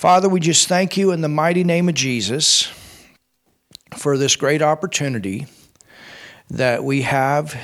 Father, 0.00 0.30
we 0.30 0.40
just 0.40 0.66
thank 0.66 0.96
you 0.96 1.10
in 1.10 1.20
the 1.20 1.28
mighty 1.28 1.62
name 1.62 1.86
of 1.86 1.94
Jesus 1.94 2.72
for 3.98 4.16
this 4.16 4.34
great 4.34 4.62
opportunity 4.62 5.46
that 6.48 6.82
we 6.82 7.02
have 7.02 7.54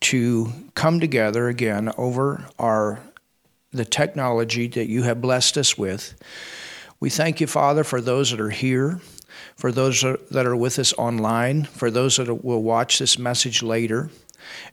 to 0.00 0.50
come 0.74 0.98
together 0.98 1.46
again 1.46 1.92
over 1.98 2.46
our 2.58 3.00
the 3.70 3.84
technology 3.84 4.66
that 4.66 4.88
you 4.88 5.02
have 5.02 5.20
blessed 5.20 5.58
us 5.58 5.76
with. 5.76 6.14
We 7.00 7.10
thank 7.10 7.42
you, 7.42 7.46
Father, 7.46 7.84
for 7.84 8.00
those 8.00 8.30
that 8.30 8.40
are 8.40 8.48
here, 8.48 9.02
for 9.54 9.70
those 9.70 10.00
that 10.00 10.46
are 10.46 10.56
with 10.56 10.78
us 10.78 10.94
online, 10.94 11.64
for 11.64 11.90
those 11.90 12.16
that 12.16 12.32
will 12.42 12.62
watch 12.62 12.98
this 12.98 13.18
message 13.18 13.62
later. 13.62 14.08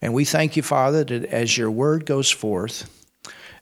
And 0.01 0.13
we 0.13 0.23
thank 0.23 0.55
you, 0.55 0.63
Father, 0.63 1.03
that 1.03 1.25
as 1.25 1.57
your 1.57 1.71
word 1.71 2.05
goes 2.05 2.31
forth, 2.31 3.00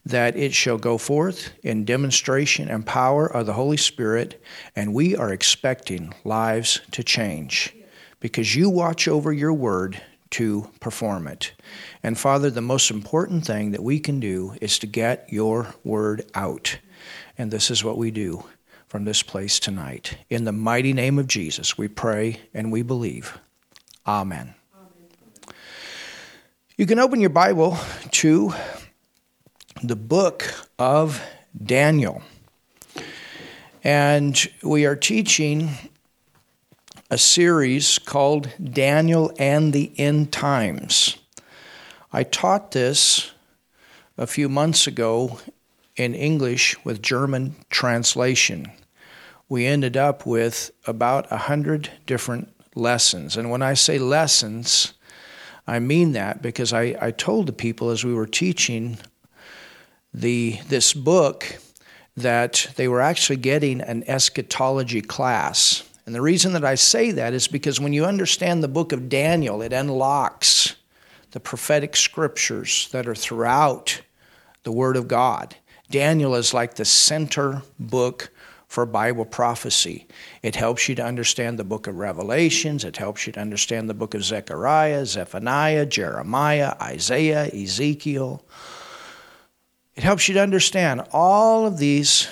that 0.10 0.36
it 0.36 0.54
shall 0.54 0.78
go 0.78 0.98
forth 0.98 1.52
in 1.64 1.86
demonstration 1.86 2.68
and 2.70 2.86
power 2.86 3.26
of 3.26 3.46
the 3.46 3.54
Holy 3.54 3.78
Spirit, 3.78 4.42
and 4.76 4.94
we 4.94 5.16
are 5.16 5.32
expecting 5.32 6.14
lives 6.24 6.82
to 6.92 7.04
change 7.04 7.74
because 8.20 8.56
you 8.56 8.70
watch 8.70 9.08
over 9.08 9.32
your 9.32 9.54
word 9.54 10.02
to 10.32 10.70
perform 10.80 11.28
it. 11.28 11.54
And 12.04 12.18
Father, 12.18 12.50
the 12.50 12.62
most 12.62 12.92
important 12.92 13.46
thing 13.46 13.72
that 13.72 13.84
we 13.84 14.00
can 14.00 14.20
do 14.20 14.56
is 14.62 14.78
to 14.80 14.88
get 14.88 15.32
your 15.32 15.74
word 15.84 16.30
out. 16.36 16.78
And 17.38 17.52
this 17.52 17.72
is 17.72 17.84
what 17.84 17.98
we 17.98 18.12
do 18.12 18.44
from 18.88 19.06
this 19.06 19.24
place 19.24 19.60
tonight. 19.60 20.18
In 20.30 20.44
the 20.44 20.52
mighty 20.52 20.94
name 20.94 21.18
of 21.18 21.28
Jesus, 21.28 21.78
we 21.78 21.88
pray 21.88 22.42
and 22.54 22.72
we 22.72 22.82
believe. 22.82 23.40
Amen. 24.06 24.54
Amen. 24.76 25.56
You 26.78 26.86
can 26.86 27.00
open 27.00 27.20
your 27.20 27.30
Bible 27.30 27.78
to 28.12 28.54
the 29.82 29.96
book 29.96 30.54
of 30.78 31.22
Daniel. 31.64 32.22
And 33.84 34.38
we 34.62 34.86
are 34.86 34.96
teaching 34.96 35.70
a 37.10 37.18
series 37.18 37.98
called 37.98 38.50
Daniel 38.62 39.32
and 39.40 39.72
the 39.72 39.92
End 39.98 40.34
Times. 40.34 41.18
I 42.12 42.24
taught 42.24 42.72
this 42.72 43.32
a 44.18 44.28
few 44.28 44.50
months 44.50 44.86
ago 44.86 45.40
in 45.96 46.14
English 46.14 46.76
with 46.84 47.02
German 47.02 47.56
translation. 47.70 48.72
We 49.48 49.66
ended 49.66 49.96
up 49.96 50.26
with 50.26 50.72
about 50.86 51.32
a 51.32 51.38
hundred 51.38 51.90
different 52.06 52.54
lessons. 52.76 53.38
And 53.38 53.50
when 53.50 53.62
I 53.62 53.76
say 53.76 53.98
lessons, 53.98 54.94
I 55.66 55.80
mean 55.80 56.12
that 56.14 56.42
because 56.42 56.74
I, 56.74 56.98
I 57.00 57.12
told 57.12 57.48
the 57.48 57.54
people 57.54 57.92
as 57.92 58.04
we 58.04 58.14
were 58.14 58.28
teaching 58.28 58.98
the, 60.14 60.60
this 60.68 60.94
book 60.94 61.58
that 62.18 62.72
they 62.76 62.88
were 62.88 63.02
actually 63.02 63.38
getting 63.38 63.82
an 63.82 64.04
eschatology 64.08 65.02
class. 65.02 65.84
And 66.06 66.16
the 66.16 66.22
reason 66.22 66.54
that 66.54 66.66
I 66.66 66.76
say 66.76 67.12
that 67.12 67.34
is 67.34 67.48
because 67.48 67.80
when 67.80 67.94
you 67.94 68.06
understand 68.06 68.64
the 68.64 68.68
book 68.68 68.92
of 68.92 69.10
Daniel, 69.10 69.62
it 69.62 69.74
unlocks 69.74 70.76
the 71.32 71.40
prophetic 71.40 71.96
scriptures 71.96 72.90
that 72.92 73.08
are 73.08 73.16
throughout 73.16 74.02
the 74.64 74.72
Word 74.72 74.98
of 74.98 75.08
God. 75.08 75.56
Daniel 75.90 76.36
is 76.36 76.54
like 76.54 76.76
the 76.76 76.86
center 76.86 77.62
book 77.80 78.32
for 78.68 78.86
Bible 78.86 79.26
prophecy. 79.26 80.08
It 80.44 80.56
helps 80.56 80.88
you 80.88 80.96
to 80.96 81.06
understand 81.06 81.58
the 81.58 81.64
book 81.64 81.88
of 81.88 81.98
Revelations, 81.98 82.84
it 82.84 82.98
helps 82.98 83.26
you 83.26 83.34
to 83.34 83.40
understand 83.40 83.90
the 83.90 83.96
book 83.96 84.14
of 84.14 84.24
Zechariah, 84.24 85.06
Zephaniah, 85.06 85.86
Jeremiah, 85.88 86.76
Isaiah, 86.82 87.48
Ezekiel. 87.48 88.44
It 90.00 90.04
helps 90.04 90.30
you 90.30 90.34
to 90.36 90.42
understand 90.42 91.04
all 91.12 91.66
of 91.66 91.78
these 91.78 92.30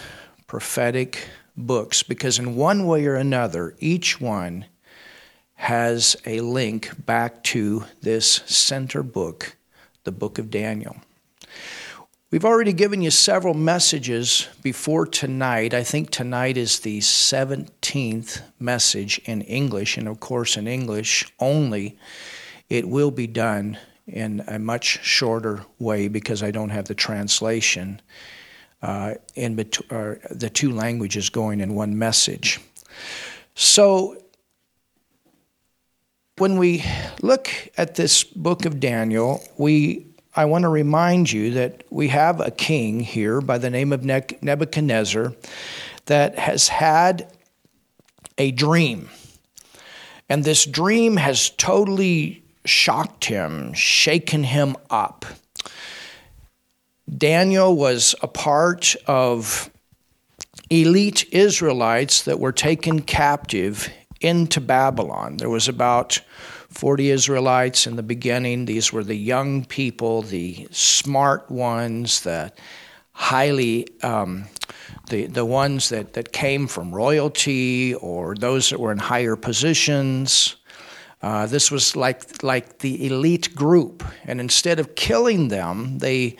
prophetic 0.48 1.28
books 1.58 2.02
because, 2.02 2.40
in 2.40 2.56
one 2.56 2.88
way 2.88 3.06
or 3.06 3.16
another, 3.16 3.76
each 3.80 4.22
one 4.22 4.68
has 5.56 6.16
a 6.26 6.40
link 6.40 7.06
back 7.06 7.44
to 7.44 7.84
this 8.02 8.36
center 8.46 9.04
book, 9.04 9.58
the 10.06 10.14
book 10.14 10.40
of 10.40 10.50
Daniel. 10.50 10.96
We've 12.32 12.46
already 12.46 12.72
given 12.72 13.02
you 13.02 13.12
several 13.12 13.54
messages 13.54 14.48
before 14.64 15.06
tonight. 15.06 15.74
I 15.74 15.84
think 15.84 16.10
tonight 16.10 16.56
is 16.56 16.80
the 16.80 17.00
17th 17.00 18.44
message 18.62 19.20
in 19.26 19.42
English, 19.42 19.98
and 19.98 20.08
of 20.08 20.22
course, 20.22 20.56
in 20.56 20.70
English 20.70 21.26
only. 21.38 21.98
It 22.70 22.88
will 22.88 23.12
be 23.12 23.28
done 23.28 23.78
in 24.08 24.44
a 24.48 24.58
much 24.58 25.04
shorter 25.04 25.66
way 25.80 26.08
because 26.08 26.42
I 26.42 26.52
don't 26.52 26.70
have 26.70 26.86
the 26.86 26.96
translation 26.96 28.02
uh, 28.82 29.16
in 29.36 29.56
bet- 29.56 29.80
the 29.90 30.50
two 30.52 30.72
languages 30.72 31.30
going 31.30 31.60
in 31.60 31.76
one 31.76 31.98
message. 31.98 32.60
So 33.56 34.18
when 36.38 36.58
we 36.58 36.84
look 37.22 37.50
at 37.78 37.96
this 37.96 38.24
book 38.24 38.66
of 38.66 38.80
Daniel, 38.80 39.44
we 39.58 40.06
I 40.36 40.46
want 40.46 40.64
to 40.64 40.70
remind 40.70 41.32
you 41.32 41.52
that 41.56 41.84
we 41.90 42.10
have 42.10 42.40
a 42.40 42.52
king 42.52 43.00
here 43.00 43.42
by 43.42 43.58
the 43.58 43.72
name 43.72 43.92
of 43.92 44.06
Nebuchadnezzar 44.06 45.34
that 46.06 46.38
has 46.38 46.68
had 46.68 47.34
a 48.38 48.52
dream. 48.52 49.10
And 50.30 50.44
this 50.44 50.64
dream 50.66 51.18
has 51.18 51.50
totally 51.50 52.44
shocked 52.68 53.26
him, 53.26 53.74
shaken 53.74 54.44
him 54.44 54.76
up. 54.90 55.26
Daniel 57.16 57.76
was 57.76 58.16
a 58.22 58.28
part 58.28 58.96
of 59.08 59.70
elite 60.70 61.26
Israelites 61.32 62.24
that 62.24 62.40
were 62.40 62.52
taken 62.52 63.02
captive 63.02 63.90
into 64.20 64.60
Babylon. 64.60 65.38
There 65.38 65.50
was 65.50 65.68
about 65.68 66.20
40 66.70 67.10
Israelites 67.10 67.88
in 67.88 67.96
the 67.96 68.04
beginning. 68.04 68.66
These 68.66 68.92
were 68.92 69.04
the 69.04 69.16
young 69.16 69.64
people, 69.64 70.22
the 70.22 70.68
smart 70.72 71.50
ones, 71.50 72.22
the 72.22 72.52
highly, 73.14 73.88
um, 74.04 74.46
the, 75.10 75.28
the 75.28 75.46
ones 75.46 75.90
that, 75.90 76.14
that 76.14 76.32
came 76.32 76.68
from 76.68 76.94
royalty 76.94 77.96
or 77.96 78.36
those 78.36 78.70
that 78.70 78.80
were 78.80 78.92
in 78.92 79.00
higher 79.00 79.36
positions. 79.36 80.57
Uh, 81.22 81.48
this 81.48 81.72
was 81.72 81.96
like 81.96 82.44
like 82.44 82.80
the 82.80 83.08
elite 83.08 83.56
group, 83.56 84.04
and 84.26 84.40
instead 84.40 84.80
of 84.80 84.96
killing 84.96 85.48
them, 85.48 85.98
they 85.98 86.36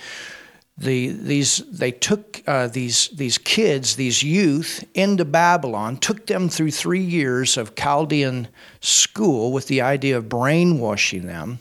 the, 0.78 1.08
these 1.08 1.64
they 1.72 1.92
took 1.92 2.44
uh, 2.46 2.68
these 2.68 3.10
these 3.10 3.40
kids, 3.40 3.96
these 3.96 4.22
youth, 4.22 4.84
into 4.94 5.26
Babylon, 5.26 5.98
took 5.98 6.28
them 6.28 6.48
through 6.48 6.72
three 6.72 7.02
years 7.02 7.58
of 7.58 7.76
Chaldean 7.76 8.48
school 8.80 9.52
with 9.52 9.68
the 9.68 9.82
idea 9.82 10.16
of 10.16 10.30
brainwashing 10.30 11.26
them, 11.26 11.58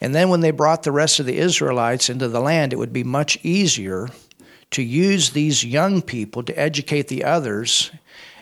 and 0.00 0.14
then 0.14 0.30
when 0.30 0.40
they 0.40 0.50
brought 0.50 0.84
the 0.84 0.92
rest 0.92 1.20
of 1.20 1.26
the 1.26 1.36
Israelites 1.36 2.08
into 2.08 2.28
the 2.28 2.40
land, 2.40 2.72
it 2.72 2.76
would 2.76 2.92
be 2.92 3.04
much 3.04 3.38
easier 3.42 4.08
to 4.70 4.82
use 4.82 5.30
these 5.30 5.64
young 5.64 6.00
people 6.00 6.42
to 6.42 6.58
educate 6.58 7.08
the 7.08 7.24
others 7.24 7.90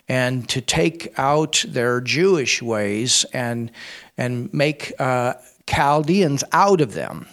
and 0.09 0.49
to 0.49 0.61
take 0.61 1.13
out 1.19 1.65
their 1.67 2.01
Jewish 2.01 2.63
ways 2.63 3.25
and, 3.33 3.71
and 4.17 4.53
make 4.55 4.93
uh, 5.01 5.35
Chaldeans 5.67 6.45
out 6.53 6.81
of 6.81 6.95
them. 6.95 7.27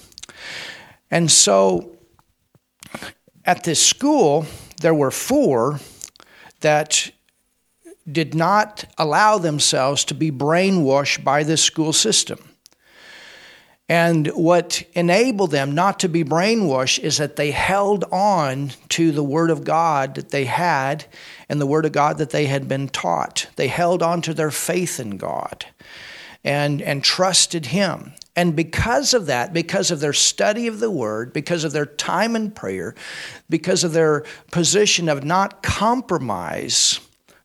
And 1.11 1.31
so 1.31 1.97
at 3.45 3.63
this 3.63 3.85
school, 3.85 4.45
there 4.81 4.95
were 4.95 5.11
four 5.11 5.79
that 6.61 7.11
did 8.11 8.33
not 8.33 8.85
allow 8.97 9.37
themselves 9.37 10.03
to 10.05 10.13
be 10.13 10.31
brainwashed 10.31 11.23
by 11.23 11.43
this 11.43 11.63
school 11.63 11.93
system. 11.93 12.52
And 13.89 14.27
what 14.27 14.81
enabled 14.93 15.51
them 15.51 15.75
not 15.75 15.99
to 15.99 16.09
be 16.09 16.23
brainwashed 16.23 16.99
is 16.99 17.17
that 17.17 17.35
they 17.35 17.51
held 17.51 18.05
on 18.11 18.71
to 18.89 19.11
the 19.11 19.23
Word 19.23 19.49
of 19.49 19.65
God 19.65 20.15
that 20.15 20.29
they 20.29 20.45
had 20.45 21.05
and 21.49 21.59
the 21.59 21.67
Word 21.67 21.85
of 21.85 21.91
God 21.91 22.17
that 22.19 22.29
they 22.29 22.45
had 22.45 22.67
been 22.67 22.87
taught. 22.87 23.47
They 23.57 23.67
held 23.67 24.01
on 24.01 24.21
to 24.21 24.33
their 24.33 24.51
faith 24.51 24.99
in 24.99 25.17
God 25.17 25.65
and, 26.45 26.81
and 26.81 27.03
trusted 27.03 27.67
Him. 27.67 28.13
And 28.35 28.55
because 28.55 29.13
of 29.13 29.27
that, 29.27 29.53
because 29.53 29.91
of 29.91 29.99
their 29.99 30.13
study 30.13 30.67
of 30.67 30.79
the 30.79 30.89
Word, 30.89 31.33
because 31.33 31.65
of 31.65 31.73
their 31.73 31.85
time 31.85 32.35
in 32.37 32.51
prayer, 32.51 32.95
because 33.49 33.83
of 33.83 33.93
their 33.93 34.25
position 34.49 35.09
of 35.09 35.25
not 35.25 35.61
compromise, 35.61 36.99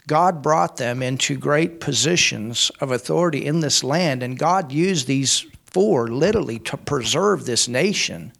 God 0.06 0.40
brought 0.40 0.78
them 0.78 1.02
into 1.02 1.36
great 1.36 1.80
positions 1.80 2.70
of 2.80 2.92
authority 2.92 3.44
in 3.44 3.60
this 3.60 3.84
land. 3.84 4.22
And 4.22 4.38
God 4.38 4.72
used 4.72 5.06
these 5.06 5.44
for 5.70 6.08
literally 6.08 6.58
to 6.60 6.76
preserve 6.76 7.44
this 7.44 7.68
nation 7.68 8.32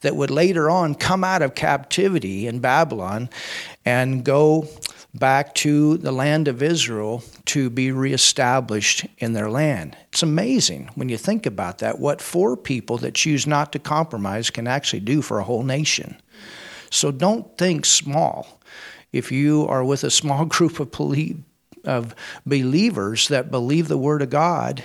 that 0.00 0.16
would 0.16 0.30
later 0.30 0.68
on 0.70 0.94
come 0.94 1.24
out 1.24 1.42
of 1.42 1.54
captivity 1.54 2.46
in 2.46 2.60
Babylon 2.60 3.28
and 3.84 4.24
go 4.24 4.68
back 5.14 5.54
to 5.54 5.96
the 5.96 6.12
land 6.12 6.46
of 6.46 6.62
Israel 6.62 7.22
to 7.46 7.70
be 7.70 7.90
reestablished 7.90 9.06
in 9.18 9.32
their 9.32 9.50
land. 9.50 9.96
It's 10.08 10.22
amazing 10.22 10.90
when 10.94 11.08
you 11.08 11.16
think 11.16 11.46
about 11.46 11.78
that, 11.78 11.98
what 11.98 12.20
four 12.20 12.56
people 12.56 12.98
that 12.98 13.14
choose 13.14 13.46
not 13.46 13.72
to 13.72 13.78
compromise 13.78 14.50
can 14.50 14.66
actually 14.66 15.00
do 15.00 15.22
for 15.22 15.38
a 15.38 15.44
whole 15.44 15.62
nation. 15.62 16.20
So 16.90 17.10
don't 17.10 17.56
think 17.56 17.84
small. 17.84 18.60
if 19.12 19.32
you 19.32 19.66
are 19.68 19.84
with 19.84 20.04
a 20.04 20.10
small 20.10 20.44
group 20.56 20.80
of 20.80 20.90
of 21.84 22.14
believers 22.44 23.28
that 23.28 23.50
believe 23.50 23.86
the 23.86 23.96
word 23.96 24.20
of 24.20 24.28
God 24.28 24.82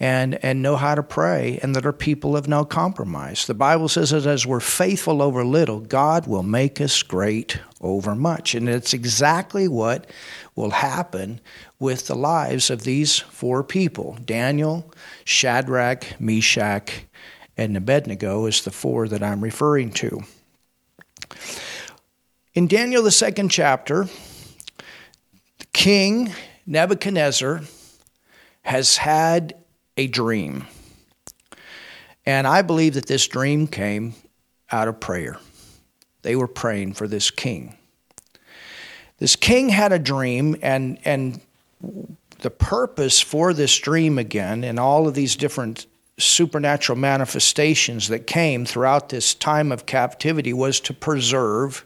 and 0.00 0.42
and 0.42 0.62
know 0.62 0.76
how 0.76 0.94
to 0.94 1.02
pray 1.02 1.60
and 1.62 1.76
that 1.76 1.84
are 1.84 1.92
people 1.92 2.34
of 2.34 2.48
no 2.48 2.64
compromise. 2.64 3.46
The 3.46 3.54
Bible 3.54 3.88
says 3.88 4.10
that 4.10 4.24
as 4.24 4.46
we're 4.46 4.58
faithful 4.58 5.20
over 5.20 5.44
little, 5.44 5.80
God 5.80 6.26
will 6.26 6.42
make 6.42 6.80
us 6.80 7.02
great 7.02 7.58
over 7.82 8.14
much. 8.14 8.54
And 8.54 8.66
it's 8.66 8.94
exactly 8.94 9.68
what 9.68 10.10
will 10.56 10.70
happen 10.70 11.40
with 11.78 12.06
the 12.06 12.16
lives 12.16 12.70
of 12.70 12.82
these 12.82 13.18
four 13.18 13.62
people. 13.62 14.16
Daniel, 14.24 14.90
Shadrach, 15.24 16.18
Meshach, 16.18 17.04
and 17.58 17.76
Abednego 17.76 18.46
is 18.46 18.64
the 18.64 18.70
four 18.70 19.06
that 19.08 19.22
I'm 19.22 19.44
referring 19.44 19.92
to. 19.92 20.22
In 22.54 22.66
Daniel, 22.66 23.02
the 23.02 23.10
second 23.10 23.50
chapter, 23.50 24.08
the 25.58 25.66
King 25.74 26.32
Nebuchadnezzar 26.66 27.60
has 28.62 28.96
had 28.96 29.54
a 30.00 30.06
dream. 30.06 30.66
And 32.24 32.46
I 32.46 32.62
believe 32.62 32.94
that 32.94 33.04
this 33.04 33.28
dream 33.28 33.66
came 33.66 34.14
out 34.72 34.88
of 34.88 34.98
prayer. 34.98 35.38
They 36.22 36.36
were 36.36 36.48
praying 36.48 36.94
for 36.94 37.06
this 37.06 37.30
king. 37.30 37.76
This 39.18 39.36
king 39.36 39.68
had 39.68 39.92
a 39.92 39.98
dream, 39.98 40.56
and, 40.62 40.98
and 41.04 41.40
the 42.38 42.50
purpose 42.50 43.20
for 43.20 43.52
this 43.52 43.76
dream 43.78 44.18
again, 44.18 44.64
and 44.64 44.80
all 44.80 45.06
of 45.06 45.12
these 45.12 45.36
different 45.36 45.84
supernatural 46.18 46.96
manifestations 46.96 48.08
that 48.08 48.26
came 48.26 48.64
throughout 48.64 49.10
this 49.10 49.34
time 49.34 49.70
of 49.70 49.84
captivity, 49.84 50.54
was 50.54 50.80
to 50.80 50.94
preserve 50.94 51.84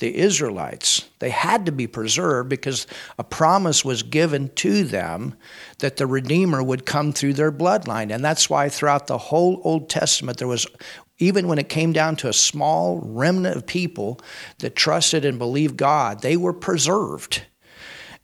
the 0.00 0.16
Israelites. 0.16 1.08
They 1.20 1.30
had 1.30 1.66
to 1.66 1.72
be 1.72 1.86
preserved 1.86 2.48
because 2.48 2.86
a 3.18 3.24
promise 3.24 3.84
was 3.84 4.02
given 4.02 4.48
to 4.56 4.84
them 4.84 5.34
that 5.78 5.96
the 5.96 6.06
Redeemer 6.06 6.62
would 6.62 6.84
come 6.84 7.12
through 7.12 7.34
their 7.34 7.52
bloodline. 7.52 8.12
And 8.12 8.24
that's 8.24 8.50
why 8.50 8.68
throughout 8.68 9.06
the 9.06 9.18
whole 9.18 9.60
Old 9.62 9.88
Testament, 9.88 10.38
there 10.38 10.48
was, 10.48 10.66
even 11.18 11.46
when 11.46 11.58
it 11.58 11.68
came 11.68 11.92
down 11.92 12.16
to 12.16 12.28
a 12.28 12.32
small 12.32 12.98
remnant 13.02 13.56
of 13.56 13.66
people 13.66 14.20
that 14.58 14.74
trusted 14.74 15.24
and 15.24 15.38
believed 15.38 15.76
God, 15.76 16.22
they 16.22 16.36
were 16.36 16.54
preserved. 16.54 17.42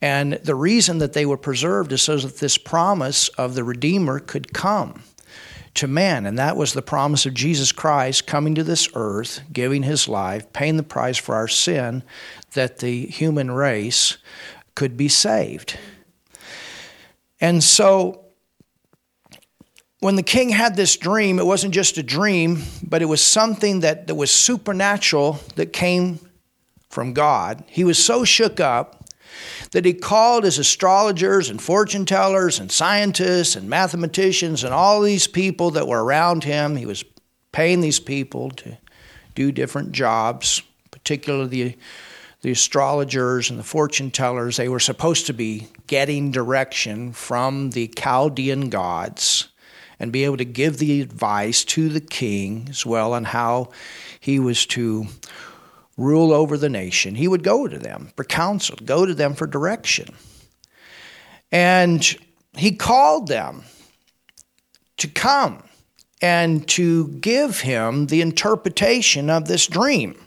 And 0.03 0.35
the 0.35 0.55
reason 0.55 0.99
that 0.99 1.13
they 1.13 1.25
were 1.25 1.39
preserved 1.39 1.93
is 1.93 2.03
so 2.03 2.17
that 2.19 2.39
this 2.39 2.59
promise 2.59 3.29
of 3.31 3.55
the 3.55 3.65
Redeemer 3.65 4.19
could 4.19 4.53
come 4.53 5.03
to 5.77 5.87
man. 5.87 6.27
And 6.27 6.39
that 6.39 6.57
was 6.57 6.73
the 6.73 6.83
promise 6.83 7.27
of 7.27 7.35
Jesus 7.35 7.73
Christ 7.73 8.27
coming 8.27 8.55
to 8.55 8.65
this 8.65 8.89
earth, 8.95 9.41
giving 9.53 9.83
his 9.83 10.09
life, 10.09 10.53
paying 10.53 10.77
the 10.77 10.83
price 10.83 11.19
for 11.19 11.35
our 11.35 11.49
sin, 11.49 12.03
that 12.53 12.79
the 12.79 13.07
human 13.07 13.51
race 13.51 14.19
could 14.75 14.97
be 14.97 15.09
saved. 15.09 15.79
And 17.41 17.63
so 17.63 18.25
when 20.01 20.17
the 20.17 20.23
king 20.23 20.51
had 20.51 20.77
this 20.77 20.97
dream, 20.97 21.39
it 21.39 21.47
wasn't 21.47 21.75
just 21.75 21.99
a 21.99 22.03
dream, 22.03 22.63
but 22.83 23.03
it 23.03 23.07
was 23.07 23.23
something 23.23 23.81
that, 23.81 24.07
that 24.07 24.15
was 24.15 24.31
supernatural 24.31 25.41
that 25.57 25.73
came 25.73 26.21
from 26.91 27.13
God. 27.13 27.65
He 27.67 27.85
was 27.85 28.03
so 28.03 28.25
shook 28.25 28.61
up 28.61 29.06
that 29.73 29.85
he 29.85 29.93
called 29.93 30.45
his 30.45 30.59
astrologers 30.59 31.51
and 31.51 31.61
fortune 31.61 32.05
tellers 32.05 32.59
and 32.59 32.71
scientists 32.71 33.57
and 33.57 33.69
mathematicians 33.69 34.65
and 34.65 34.73
all 34.73 35.03
these 35.03 35.27
people 35.27 35.71
that 35.73 35.89
were 35.89 36.05
around 36.05 36.45
him. 36.45 36.77
He 36.77 36.87
was 36.87 37.05
paying 37.53 37.81
these 37.81 38.01
people 38.01 38.51
to 38.51 38.79
do 39.35 39.53
different 39.53 39.93
jobs, 39.93 40.63
particularly 40.91 41.49
the, 41.49 41.77
the 42.43 42.51
astrologers 42.51 43.51
and 43.51 43.59
the 43.59 43.65
fortune 43.65 44.11
tellers. 44.11 44.57
They 44.57 44.69
were 44.69 44.81
supposed 44.81 45.27
to 45.27 45.33
be 45.33 45.69
getting 45.87 46.31
direction 46.31 47.13
from 47.13 47.71
the 47.71 47.89
Chaldean 47.89 48.71
gods 48.71 49.49
and 49.99 50.13
be 50.13 50.25
able 50.25 50.37
to 50.37 50.45
give 50.45 50.79
the 50.79 51.01
advice 51.01 51.65
to 51.65 51.89
the 51.89 52.01
king 52.01 52.67
as 52.69 52.85
well 52.85 53.13
on 53.15 53.25
how 53.25 53.71
he 54.21 54.39
was 54.39 54.67
to 54.67 55.07
rule 55.97 56.33
over 56.33 56.59
the 56.59 56.69
nation, 56.69 57.15
he 57.15 57.29
would 57.29 57.43
go 57.43 57.67
to 57.67 57.79
them 57.79 58.13
for 58.17 58.25
counsel, 58.25 58.77
go 58.85 59.07
to 59.07 59.15
them 59.15 59.35
for 59.35 59.47
direction. 59.47 60.09
And 61.51 62.17
he 62.57 62.73
called 62.73 63.29
them 63.29 63.65
to 64.99 65.09
come 65.09 65.63
and 66.23 66.67
to 66.69 67.09
give 67.09 67.61
him 67.61 68.07
the 68.07 68.21
interpretation 68.21 69.31
of 69.31 69.47
this 69.47 69.67
dream. 69.67 70.19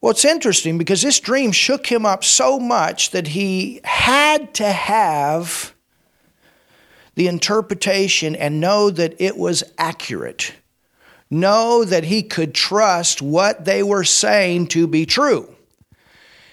Well, 0.00 0.10
it's 0.10 0.24
interesting 0.24 0.78
because 0.78 1.02
this 1.02 1.20
dream 1.20 1.52
shook 1.52 1.86
him 1.86 2.04
up 2.04 2.22
so 2.22 2.58
much 2.58 3.10
that 3.10 3.28
he 3.28 3.80
had 3.82 4.54
to 4.54 4.70
have 4.70 5.74
the 7.14 7.28
interpretation 7.28 8.36
and 8.36 8.60
know 8.60 8.90
that 8.90 9.14
it 9.18 9.36
was 9.36 9.64
accurate 9.78 10.52
know 11.30 11.84
that 11.84 12.04
he 12.04 12.22
could 12.22 12.54
trust 12.54 13.20
what 13.20 13.64
they 13.64 13.82
were 13.82 14.04
saying 14.04 14.68
to 14.68 14.86
be 14.86 15.06
true. 15.06 15.52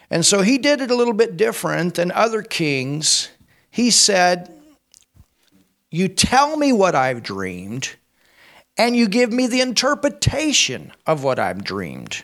And 0.10 0.26
so 0.26 0.42
he 0.42 0.58
did 0.58 0.82
it 0.82 0.92
a 0.92 0.96
little 0.96 1.14
bit 1.14 1.38
different 1.38 1.96
than 1.96 2.12
other 2.12 2.42
kings. 2.42 3.30
He 3.72 3.92
said, 3.92 4.52
You 5.90 6.08
tell 6.08 6.58
me 6.58 6.72
what 6.72 6.96
I've 6.96 7.24
dreamed, 7.24 7.96
and 8.78 8.96
you 8.96 9.08
give 9.08 9.32
me 9.32 9.48
the 9.48 9.62
interpretation 9.62 10.92
of 11.06 11.24
what 11.24 11.40
I've 11.40 11.64
dreamed. 11.64 12.24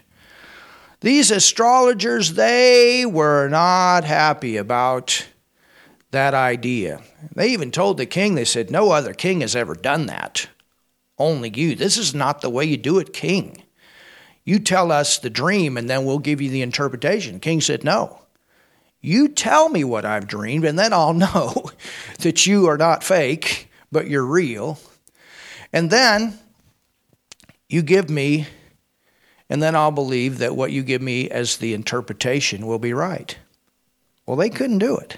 These 1.02 1.32
astrologers, 1.32 2.34
they 2.34 3.06
were 3.06 3.48
not 3.48 4.04
happy 4.04 4.58
about 4.58 5.28
that 6.12 6.34
idea. 6.34 7.02
They 7.34 7.50
even 7.50 7.72
told 7.72 7.98
the 7.98 8.06
king, 8.06 8.36
they 8.36 8.46
said, 8.46 8.70
No 8.70 8.92
other 8.92 9.14
king 9.14 9.42
has 9.42 9.56
ever 9.56 9.76
done 9.76 10.08
that 10.08 10.48
only 11.20 11.52
you. 11.54 11.76
This 11.76 11.98
is 11.98 12.16
not 12.16 12.42
the 12.42 12.50
way 12.50 12.66
you 12.66 12.78
do 12.78 12.98
it, 13.00 13.14
king. 13.14 13.64
You 14.46 14.60
tell 14.60 14.92
us 14.92 15.18
the 15.18 15.30
dream 15.30 15.78
and 15.78 15.90
then 15.90 16.06
we'll 16.06 16.20
give 16.20 16.42
you 16.42 16.50
the 16.50 16.62
interpretation. 16.62 17.40
King 17.40 17.62
said, 17.62 17.84
No. 17.84 18.22
You 19.02 19.30
tell 19.30 19.70
me 19.70 19.84
what 19.84 20.04
I've 20.04 20.28
dreamed, 20.28 20.66
and 20.66 20.78
then 20.78 20.92
I'll 20.92 21.14
know 21.26 21.72
that 22.20 22.46
you 22.46 22.68
are 22.68 22.78
not 22.78 23.04
fake, 23.04 23.70
but 23.92 24.08
you're 24.08 24.26
real. 24.26 24.78
And 25.72 25.90
then 25.90 26.38
you 27.70 27.82
give 27.82 28.10
me, 28.10 28.48
and 29.50 29.62
then 29.62 29.76
I'll 29.76 29.92
believe 29.92 30.40
that 30.40 30.56
what 30.56 30.72
you 30.72 30.84
give 30.84 31.02
me 31.02 31.30
as 31.30 31.58
the 31.58 31.74
interpretation 31.74 32.66
will 32.66 32.80
be 32.80 32.94
right. 32.94 33.38
Well, 34.26 34.38
they 34.38 34.50
couldn't 34.50 34.80
do 34.80 34.98
it. 34.98 35.18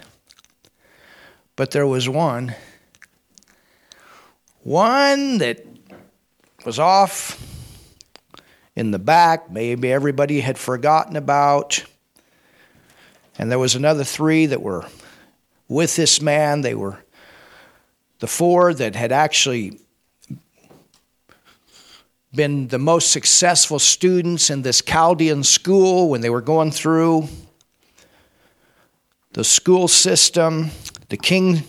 But 1.56 1.72
there 1.72 1.88
was 1.88 2.08
one, 2.08 2.56
one 4.64 5.38
that 5.40 5.66
was 6.66 6.80
off 6.80 7.40
in 8.76 8.92
the 8.92 9.00
back, 9.00 9.52
maybe 9.52 9.92
everybody 9.92 10.42
had 10.42 10.58
forgotten 10.58 11.16
about. 11.16 11.84
And 13.38 13.52
there 13.52 13.60
was 13.60 13.76
another 13.76 14.04
three 14.04 14.46
that 14.46 14.62
were 14.62 14.86
with 15.68 15.96
this 15.96 16.22
man. 16.22 16.62
They 16.62 16.76
were 16.76 17.00
the 18.20 18.28
four 18.28 18.74
that 18.74 18.96
had 18.96 19.12
actually 19.12 19.80
been 22.34 22.68
the 22.70 22.80
most 22.80 23.12
successful 23.12 23.80
students 23.80 24.50
in 24.50 24.62
this 24.62 24.82
Chaldean 24.82 25.44
school 25.44 26.10
when 26.10 26.22
they 26.22 26.30
were 26.30 26.42
going 26.42 26.72
through 26.72 27.28
the 29.34 29.44
school 29.44 29.88
system. 29.88 30.72
The 31.10 31.18
king 31.18 31.64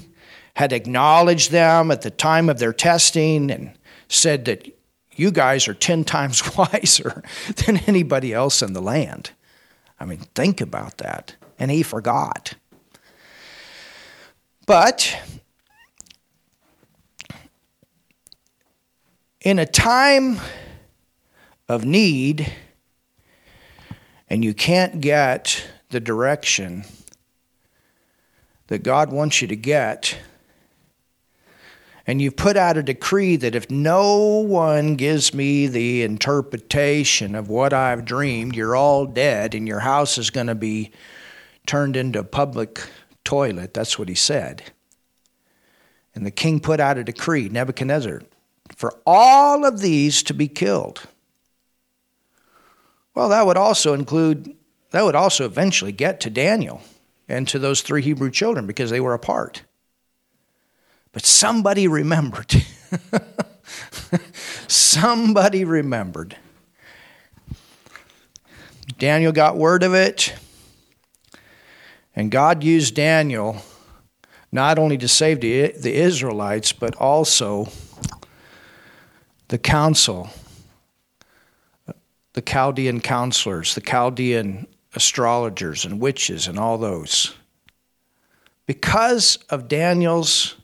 had 0.54 0.72
acknowledged 0.72 1.50
them 1.50 1.90
at 1.90 2.02
the 2.02 2.10
time 2.10 2.48
of 2.48 2.58
their 2.58 2.72
testing 2.72 3.50
and 3.50 3.72
said 4.08 4.44
that 4.44 4.68
you 5.16 5.30
guys 5.30 5.68
are 5.68 5.74
10 5.74 6.04
times 6.04 6.56
wiser 6.56 7.22
than 7.66 7.78
anybody 7.86 8.32
else 8.32 8.62
in 8.62 8.72
the 8.72 8.82
land. 8.82 9.30
I 9.98 10.04
mean, 10.04 10.18
think 10.34 10.60
about 10.60 10.98
that. 10.98 11.36
And 11.58 11.70
he 11.70 11.82
forgot. 11.82 12.54
But 14.66 15.16
in 19.40 19.58
a 19.58 19.66
time 19.66 20.38
of 21.68 21.84
need, 21.84 22.52
and 24.28 24.44
you 24.44 24.54
can't 24.54 25.00
get 25.00 25.68
the 25.90 26.00
direction 26.00 26.84
that 28.68 28.82
God 28.82 29.12
wants 29.12 29.42
you 29.42 29.48
to 29.48 29.56
get, 29.56 30.16
and 32.06 32.20
you've 32.20 32.36
put 32.36 32.56
out 32.56 32.76
a 32.76 32.82
decree 32.82 33.36
that 33.36 33.54
if 33.54 33.70
no 33.70 34.40
one 34.40 34.96
gives 34.96 35.32
me 35.32 35.66
the 35.66 36.02
interpretation 36.02 37.34
of 37.34 37.48
what 37.48 37.72
I've 37.72 38.04
dreamed, 38.04 38.56
you're 38.56 38.74
all 38.74 39.06
dead 39.06 39.54
and 39.54 39.68
your 39.68 39.80
house 39.80 40.18
is 40.18 40.30
going 40.30 40.48
to 40.48 40.54
be 40.54 40.90
turned 41.66 41.96
into 41.96 42.18
a 42.18 42.24
public 42.24 42.80
toilet. 43.24 43.72
That's 43.72 43.98
what 43.98 44.08
he 44.08 44.14
said. 44.14 44.72
And 46.14 46.26
the 46.26 46.30
king 46.30 46.60
put 46.60 46.80
out 46.80 46.98
a 46.98 47.04
decree, 47.04 47.48
Nebuchadnezzar, 47.48 48.22
for 48.76 48.98
all 49.06 49.64
of 49.64 49.80
these 49.80 50.22
to 50.24 50.34
be 50.34 50.48
killed. 50.48 51.02
Well, 53.14 53.28
that 53.28 53.46
would 53.46 53.56
also 53.56 53.94
include 53.94 54.56
that 54.90 55.04
would 55.04 55.14
also 55.14 55.46
eventually 55.46 55.92
get 55.92 56.20
to 56.20 56.30
Daniel 56.30 56.82
and 57.26 57.48
to 57.48 57.58
those 57.58 57.80
three 57.80 58.02
Hebrew 58.02 58.30
children 58.30 58.66
because 58.66 58.90
they 58.90 59.00
were 59.00 59.14
apart. 59.14 59.62
But 61.12 61.26
somebody 61.26 61.86
remembered. 61.86 62.54
somebody 64.66 65.64
remembered. 65.64 66.36
Daniel 68.98 69.32
got 69.32 69.56
word 69.56 69.82
of 69.82 69.94
it, 69.94 70.34
and 72.16 72.30
God 72.30 72.62
used 72.62 72.94
Daniel 72.94 73.62
not 74.50 74.78
only 74.78 74.98
to 74.98 75.08
save 75.08 75.40
the, 75.40 75.72
the 75.72 75.94
Israelites, 75.94 76.72
but 76.72 76.94
also 76.96 77.68
the 79.48 79.58
council, 79.58 80.30
the 82.34 82.42
Chaldean 82.42 83.00
counselors, 83.00 83.74
the 83.74 83.80
Chaldean 83.80 84.66
astrologers 84.94 85.84
and 85.84 86.00
witches, 86.00 86.46
and 86.46 86.58
all 86.58 86.78
those. 86.78 87.34
Because 88.66 89.36
of 89.50 89.68
Daniel's 89.68 90.56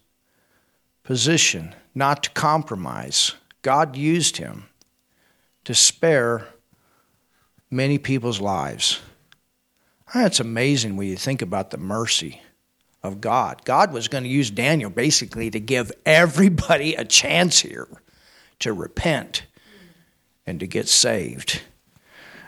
position 1.08 1.74
not 1.94 2.22
to 2.22 2.28
compromise, 2.32 3.32
God 3.62 3.96
used 3.96 4.36
him 4.36 4.66
to 5.64 5.74
spare 5.74 6.46
many 7.70 7.96
people's 7.96 8.42
lives. 8.42 9.00
It's 10.14 10.38
amazing 10.38 10.98
when 10.98 11.06
you 11.06 11.16
think 11.16 11.40
about 11.40 11.70
the 11.70 11.78
mercy 11.78 12.42
of 13.02 13.22
God. 13.22 13.64
God 13.64 13.90
was 13.90 14.08
going 14.08 14.24
to 14.24 14.28
use 14.28 14.50
Daniel 14.50 14.90
basically 14.90 15.50
to 15.50 15.58
give 15.58 15.90
everybody 16.04 16.94
a 16.94 17.06
chance 17.06 17.60
here 17.60 17.88
to 18.58 18.74
repent 18.74 19.44
and 20.46 20.60
to 20.60 20.66
get 20.66 20.88
saved. 20.88 21.62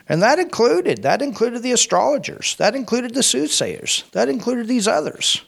And 0.07 0.21
that 0.21 0.39
included 0.39 1.03
that 1.05 1.23
included 1.23 1.63
the 1.63 1.73
astrologers, 1.73 2.57
that 2.57 2.75
included 2.75 3.15
the 3.15 3.23
soothsayers, 3.23 4.05
that 4.13 4.29
included 4.29 4.69
these 4.69 4.87
others. 4.87 5.41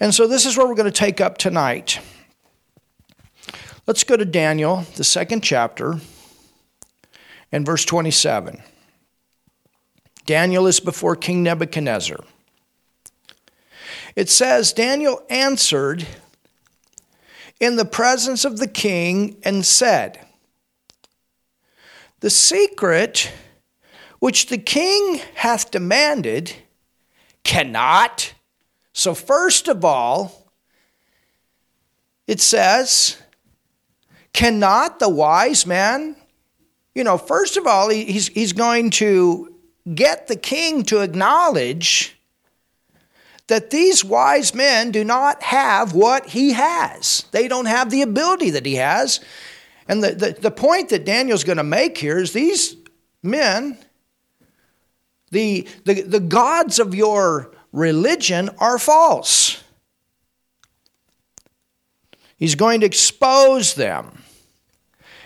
And 0.00 0.14
so 0.14 0.26
this 0.26 0.44
is 0.44 0.56
what 0.56 0.68
we're 0.68 0.74
going 0.74 0.90
to 0.90 0.98
take 0.98 1.20
up 1.20 1.38
tonight. 1.38 2.00
Let's 3.86 4.04
go 4.04 4.16
to 4.16 4.24
Daniel, 4.24 4.86
the 4.96 5.04
second 5.04 5.42
chapter, 5.42 6.00
and 7.52 7.64
verse 7.64 7.84
27. 7.84 8.62
Daniel 10.26 10.66
is 10.66 10.80
before 10.80 11.16
King 11.16 11.42
Nebuchadnezzar. 11.42 12.18
It 14.16 14.30
says, 14.30 14.72
Daniel 14.72 15.22
answered 15.28 16.06
in 17.60 17.76
the 17.76 17.84
presence 17.84 18.44
of 18.44 18.58
the 18.58 18.68
king 18.68 19.36
and 19.44 19.66
said, 19.66 20.18
The 22.20 22.30
secret 22.30 23.32
which 24.18 24.46
the 24.46 24.58
king 24.58 25.20
hath 25.34 25.70
demanded 25.70 26.54
cannot. 27.42 28.32
So, 28.94 29.12
first 29.12 29.66
of 29.66 29.84
all, 29.84 30.48
it 32.26 32.40
says, 32.40 33.20
Cannot 34.32 35.00
the 35.00 35.08
wise 35.08 35.66
man? 35.66 36.16
You 36.94 37.04
know, 37.04 37.18
first 37.18 37.56
of 37.56 37.66
all, 37.66 37.88
he's, 37.90 38.28
he's 38.28 38.52
going 38.52 38.90
to 38.90 39.54
get 39.94 40.28
the 40.28 40.36
king 40.36 40.84
to 40.84 41.00
acknowledge 41.00 42.16
that 43.48 43.70
these 43.70 44.04
wise 44.04 44.54
men 44.54 44.92
do 44.92 45.04
not 45.04 45.42
have 45.42 45.92
what 45.92 46.26
he 46.28 46.52
has. 46.52 47.26
They 47.32 47.48
don't 47.48 47.66
have 47.66 47.90
the 47.90 48.02
ability 48.02 48.50
that 48.50 48.64
he 48.64 48.76
has. 48.76 49.20
And 49.86 50.02
the, 50.02 50.12
the, 50.12 50.32
the 50.40 50.50
point 50.50 50.88
that 50.90 51.04
Daniel's 51.04 51.44
going 51.44 51.58
to 51.58 51.64
make 51.64 51.98
here 51.98 52.18
is 52.18 52.32
these 52.32 52.76
men, 53.22 53.76
the, 55.30 55.68
the, 55.84 56.02
the 56.02 56.20
gods 56.20 56.78
of 56.78 56.94
your 56.94 57.54
religion 57.74 58.48
are 58.58 58.78
false. 58.78 59.62
He's 62.36 62.54
going 62.54 62.80
to 62.80 62.86
expose 62.86 63.74
them. 63.74 64.22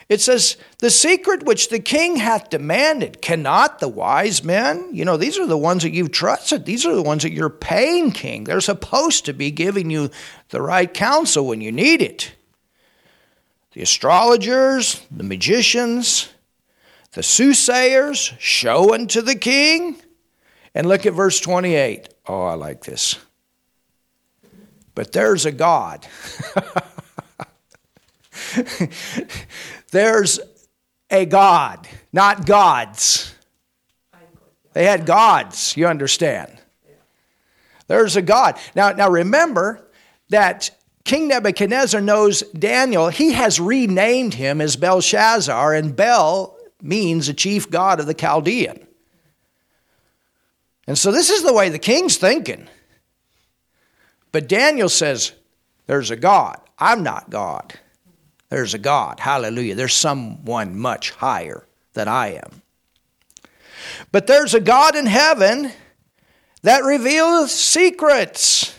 It 0.09 0.23
says, 0.23 0.57
The 0.79 0.91
secret 0.91 1.45
which 1.45 1.69
the 1.69 1.79
king 1.79 2.17
hath 2.17 2.49
demanded, 2.49 3.21
cannot 3.21 3.79
the 3.79 3.89
wise 3.89 4.43
men? 4.43 4.89
You 4.93 5.05
know, 5.05 5.19
these 5.19 5.39
are 5.39 5.47
the 5.47 5.59
ones 5.59 5.83
that 5.83 5.93
you've 5.93 6.13
trusted. 6.13 6.65
These 6.65 6.87
are 6.87 6.95
the 6.95 7.03
ones 7.03 7.23
that 7.23 7.33
you're 7.33 7.51
paying, 7.51 8.13
king. 8.13 8.45
They're 8.45 8.61
supposed 8.63 9.27
to 9.27 9.35
be 9.35 9.51
giving 9.51 9.91
you 9.91 10.11
the 10.49 10.63
right 10.63 10.93
counsel 10.93 11.47
when 11.47 11.61
you 11.61 11.71
need 11.71 12.01
it. 12.01 12.33
The 13.73 13.83
astrologers, 13.83 15.03
the 15.11 15.25
magicians, 15.25 16.33
the 17.13 17.23
soothsayers 17.23 18.33
show 18.39 18.95
unto 18.95 19.21
the 19.21 19.37
king. 19.37 19.97
And 20.79 20.87
look 20.87 21.05
at 21.07 21.13
verse 21.13 21.41
28. 21.41 22.09
Oh, 22.29 22.43
I 22.45 22.55
like 22.55 22.85
this. 22.85 23.17
But 24.95 25.11
there's 25.11 25.45
a 25.45 25.51
God. 25.51 26.07
There's 29.91 30.39
a 31.11 31.25
God, 31.27 31.89
not 32.13 32.47
gods. 32.47 33.35
They 34.75 34.85
had 34.85 35.05
gods, 35.07 35.77
you 35.77 35.87
understand. 35.87 36.61
There's 37.89 38.17
a 38.17 38.23
God. 38.23 38.57
Now, 38.77 38.93
now 38.93 39.09
remember 39.09 39.89
that 40.29 40.71
King 41.05 41.29
Nebuchadnezzar 41.29 42.01
knows 42.01 42.43
Daniel. 42.53 43.09
He 43.09 43.33
has 43.33 43.59
renamed 43.59 44.35
him 44.35 44.61
as 44.61 44.77
Belshazzar, 44.77 45.75
and 45.75 45.97
Bel 45.97 46.57
means 46.83 47.27
the 47.27 47.35
chief 47.35 47.69
god 47.69 47.99
of 47.99 48.07
the 48.07 48.15
Chaldean. 48.15 48.88
And 50.89 50.97
so 50.97 51.13
this 51.13 51.29
is 51.29 51.43
the 51.43 51.53
way 51.53 51.69
the 51.69 51.79
king's 51.79 52.17
thinking. 52.17 52.67
But 54.33 54.49
Daniel 54.49 54.89
says, 54.89 55.33
There's 55.87 56.11
a 56.11 56.17
God. 56.17 56.59
I'm 56.79 57.03
not 57.03 57.29
God. 57.29 57.75
There's 58.49 58.73
a 58.73 58.79
God. 58.79 59.21
Hallelujah. 59.21 59.75
There's 59.75 59.95
someone 59.95 60.79
much 60.79 61.11
higher 61.11 61.67
than 61.93 62.09
I 62.09 62.37
am. 62.37 62.63
But 64.11 64.27
there's 64.27 64.55
a 64.55 64.61
God 64.61 64.97
in 64.97 65.05
heaven 65.05 65.73
that 66.63 66.85
revealeth 66.85 67.51
secrets 67.51 68.75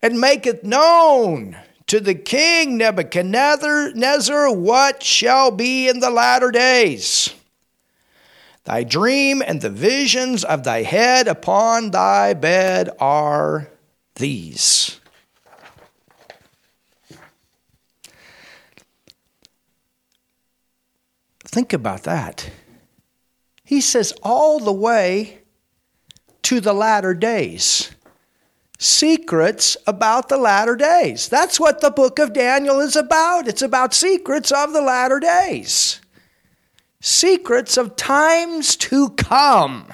and 0.00 0.20
maketh 0.20 0.62
known 0.62 1.56
to 1.88 1.98
the 1.98 2.14
king 2.14 2.78
Nebuchadnezzar 2.78 4.54
what 4.54 5.02
shall 5.02 5.50
be 5.50 5.88
in 5.88 5.98
the 5.98 6.10
latter 6.10 6.52
days. 6.52 7.34
Thy 8.64 8.84
dream 8.84 9.42
and 9.44 9.60
the 9.60 9.70
visions 9.70 10.44
of 10.44 10.64
thy 10.64 10.82
head 10.82 11.26
upon 11.28 11.90
thy 11.90 12.34
bed 12.34 12.90
are 13.00 13.70
these. 14.16 15.00
Think 21.44 21.72
about 21.72 22.04
that. 22.04 22.50
He 23.64 23.80
says, 23.80 24.12
all 24.22 24.60
the 24.60 24.72
way 24.72 25.40
to 26.42 26.60
the 26.60 26.72
latter 26.72 27.14
days. 27.14 27.90
Secrets 28.78 29.76
about 29.86 30.28
the 30.28 30.36
latter 30.38 30.76
days. 30.76 31.28
That's 31.28 31.60
what 31.60 31.80
the 31.80 31.90
book 31.90 32.18
of 32.18 32.32
Daniel 32.32 32.80
is 32.80 32.96
about. 32.96 33.46
It's 33.46 33.62
about 33.62 33.94
secrets 33.94 34.50
of 34.52 34.72
the 34.72 34.80
latter 34.80 35.20
days, 35.20 36.00
secrets 37.00 37.76
of 37.76 37.96
times 37.96 38.76
to 38.76 39.10
come. 39.10 39.92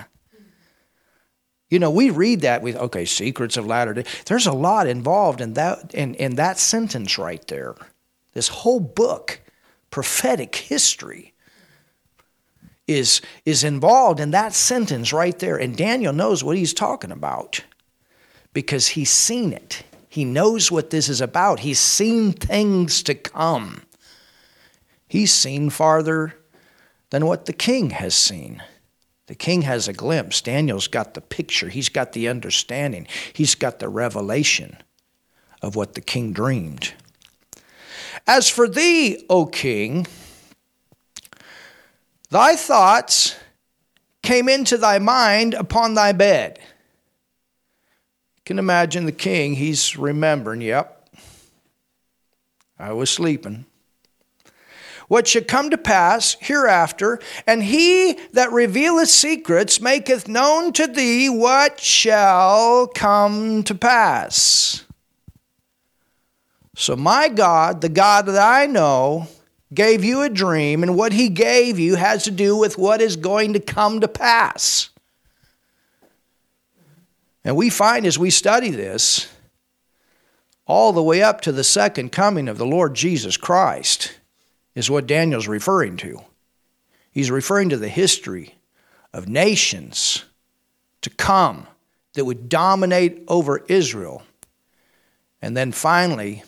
You 1.69 1.79
know, 1.79 1.91
we 1.91 2.11
read 2.11 2.43
that 2.43 2.63
with 2.63 2.77
okay, 2.77 3.05
secrets 3.05 3.57
of 3.57 3.67
latter 3.67 3.95
day. 3.95 4.05
There's 4.27 4.47
a 4.47 4.53
lot 4.53 4.87
involved 4.87 5.41
in 5.41 5.55
that 5.55 5.95
in, 5.95 6.15
in 6.15 6.37
that 6.37 6.59
sentence 6.59 7.19
right 7.19 7.45
there. 7.49 7.75
This 8.35 8.49
whole 8.49 8.81
book, 8.81 9.41
prophetic 9.91 10.55
history 10.55 11.33
is, 12.87 13.21
is 13.45 13.65
involved 13.65 14.21
in 14.21 14.31
that 14.31 14.53
sentence 14.53 15.13
right 15.13 15.39
there. 15.39 15.57
And 15.57 15.77
Daniel 15.77 16.13
knows 16.13 16.45
what 16.45 16.57
he's 16.57 16.75
talking 16.75 17.11
about 17.11 17.65
because 18.53 18.89
he's 18.89 19.11
seen 19.11 19.53
it. 19.53 19.83
He 20.09 20.25
knows 20.25 20.71
what 20.71 20.91
this 20.91 21.09
is 21.09 21.21
about. 21.21 21.61
He's 21.61 21.79
seen 21.79 22.33
things 22.33 23.03
to 23.05 23.15
come. 23.15 23.83
He's 25.09 25.33
seen 25.33 25.71
farther 25.71 26.35
than 27.11 27.27
what 27.27 27.47
the 27.47 27.53
king 27.53 27.91
has 27.91 28.15
seen. 28.15 28.63
The 29.27 29.35
king 29.35 29.63
has 29.63 29.89
a 29.89 29.93
glimpse. 29.93 30.41
Daniel's 30.41 30.89
got 30.89 31.15
the 31.15 31.21
picture, 31.21 31.69
he's 31.69 31.89
got 31.89 32.13
the 32.13 32.29
understanding, 32.29 33.07
he's 33.33 33.55
got 33.55 33.79
the 33.79 33.89
revelation 33.89 34.77
of 35.63 35.75
what 35.77 35.95
the 35.95 36.01
king 36.01 36.33
dreamed. 36.33 36.93
As 38.27 38.49
for 38.49 38.69
thee, 38.69 39.25
O 39.29 39.47
king, 39.47 40.07
Thy 42.31 42.57
thoughts 42.57 43.37
came 44.23 44.49
into 44.49 44.77
thy 44.77 44.99
mind 44.99 45.55
upon 45.55 45.95
thy 45.95 46.13
bed. 46.13 46.59
You 48.37 48.43
can 48.45 48.59
imagine 48.59 49.07
the 49.07 49.13
king, 49.13 49.55
he's 49.55 49.97
remembering, 49.97 50.61
yep, 50.61 51.09
I 52.79 52.93
was 52.93 53.11
sleeping. 53.11 53.67
What 55.09 55.29
should 55.29 55.49
come 55.49 55.71
to 55.71 55.79
pass 55.79 56.37
hereafter, 56.41 57.21
and 57.47 57.63
he 57.63 58.19
that 58.33 58.53
revealeth 58.53 59.09
secrets 59.09 59.81
maketh 59.81 60.29
known 60.29 60.73
to 60.73 60.87
thee 60.87 61.29
what 61.29 61.81
shall 61.81 62.87
come 62.89 63.63
to 63.65 63.75
pass. 63.75 64.85
So, 66.75 66.97
my 66.97 67.29
God, 67.29 67.81
the 67.81 67.89
God 67.89 68.27
that 68.27 68.43
I 68.43 68.67
know, 68.67 69.29
gave 69.73 70.05
you 70.05 70.23
a 70.23 70.29
dream, 70.29 70.83
and 70.83 70.97
what 70.97 71.13
he 71.13 71.29
gave 71.29 71.79
you 71.79 71.97
has 71.97 72.25
to 72.25 72.31
do 72.31 72.57
with 72.57 72.79
what 72.79 73.01
is 73.01 73.17
going 73.17 73.53
to 73.53 73.61
come 73.61 74.01
to 74.01 74.09
pass. 74.09 74.91
And 77.45 77.57
we 77.57 77.71
find 77.71 78.07
as 78.07 78.19
we 78.19 78.31
study 78.31 78.71
this, 78.71 79.29
all 80.67 80.93
the 80.93 81.03
way 81.03 81.23
up 81.23 81.41
to 81.43 81.53
the 81.53 81.65
second 81.65 82.11
coming 82.11 82.49
of 82.49 82.59
the 82.59 82.67
Lord 82.67 82.95
Jesus 82.95 83.37
Christ, 83.37 84.19
is 84.77 84.91
what 84.91 85.07
Daniel's 85.09 85.49
referring 85.49 85.97
to. 85.97 86.21
He's 87.11 87.31
referring 87.31 87.71
to 87.71 87.79
the 87.79 87.89
history 87.89 88.55
of 89.13 89.27
nations 89.27 90.25
to 91.01 91.11
come 91.11 91.67
that 92.13 92.27
would 92.27 92.49
dominate 92.49 93.25
over 93.27 93.65
Israel. 93.69 94.23
And 95.41 95.57
then 95.57 95.73
finally, 95.73 96.45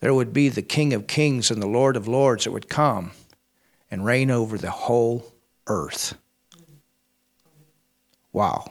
there 0.00 0.12
would 0.12 0.34
be 0.34 0.50
the 0.50 0.62
King 0.62 0.92
of 0.92 1.06
Kings 1.06 1.50
and 1.50 1.62
the 1.62 1.66
Lord 1.66 1.96
of 1.96 2.06
Lords 2.06 2.44
that 2.44 2.52
would 2.52 2.68
come 2.68 3.12
and 3.90 4.04
reign 4.04 4.30
over 4.30 4.58
the 4.58 4.70
whole 4.70 5.32
earth. 5.66 6.14
Wow. 8.34 8.70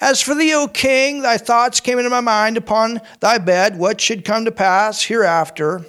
As 0.00 0.20
for 0.20 0.34
thee, 0.34 0.52
O 0.52 0.66
king, 0.66 1.22
thy 1.22 1.38
thoughts 1.38 1.78
came 1.78 1.98
into 1.98 2.10
my 2.10 2.20
mind 2.20 2.56
upon 2.56 3.00
thy 3.20 3.38
bed, 3.38 3.78
what 3.78 4.00
should 4.00 4.24
come 4.24 4.44
to 4.46 4.52
pass 4.52 5.02
hereafter. 5.02 5.84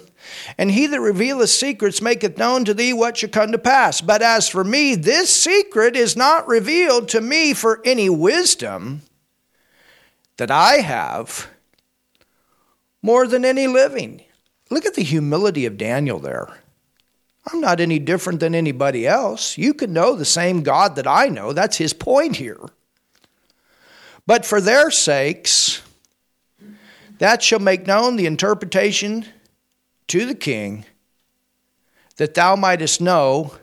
And 0.56 0.70
he 0.70 0.86
that 0.86 1.00
revealeth 1.00 1.50
secrets 1.50 2.02
maketh 2.02 2.38
known 2.38 2.64
to 2.64 2.74
thee 2.74 2.92
what 2.92 3.16
shall 3.16 3.30
come 3.30 3.52
to 3.52 3.58
pass. 3.58 4.00
But 4.00 4.22
as 4.22 4.48
for 4.48 4.64
me, 4.64 4.94
this 4.94 5.30
secret 5.34 5.96
is 5.96 6.16
not 6.16 6.48
revealed 6.48 7.08
to 7.10 7.20
me 7.20 7.54
for 7.54 7.80
any 7.84 8.08
wisdom 8.08 9.02
that 10.36 10.50
I 10.50 10.76
have 10.76 11.48
more 13.02 13.26
than 13.26 13.44
any 13.44 13.66
living. 13.66 14.22
Look 14.70 14.86
at 14.86 14.94
the 14.94 15.02
humility 15.02 15.66
of 15.66 15.78
Daniel 15.78 16.18
there. 16.18 16.48
I'm 17.52 17.60
not 17.60 17.80
any 17.80 17.98
different 17.98 18.40
than 18.40 18.54
anybody 18.54 19.06
else. 19.06 19.56
You 19.56 19.72
can 19.72 19.92
know 19.92 20.14
the 20.14 20.24
same 20.24 20.62
God 20.62 20.96
that 20.96 21.06
I 21.06 21.28
know. 21.28 21.52
That's 21.52 21.78
his 21.78 21.92
point 21.92 22.36
here. 22.36 22.60
But 24.26 24.44
for 24.44 24.60
their 24.60 24.90
sakes, 24.90 25.80
that 27.18 27.42
shall 27.42 27.58
make 27.58 27.86
known 27.86 28.16
the 28.16 28.26
interpretation 28.26 29.24
to 30.08 30.26
the 30.26 30.34
king, 30.34 30.84
that 32.16 32.34
thou 32.34 32.56
mightest 32.56 33.00
know 33.00 33.54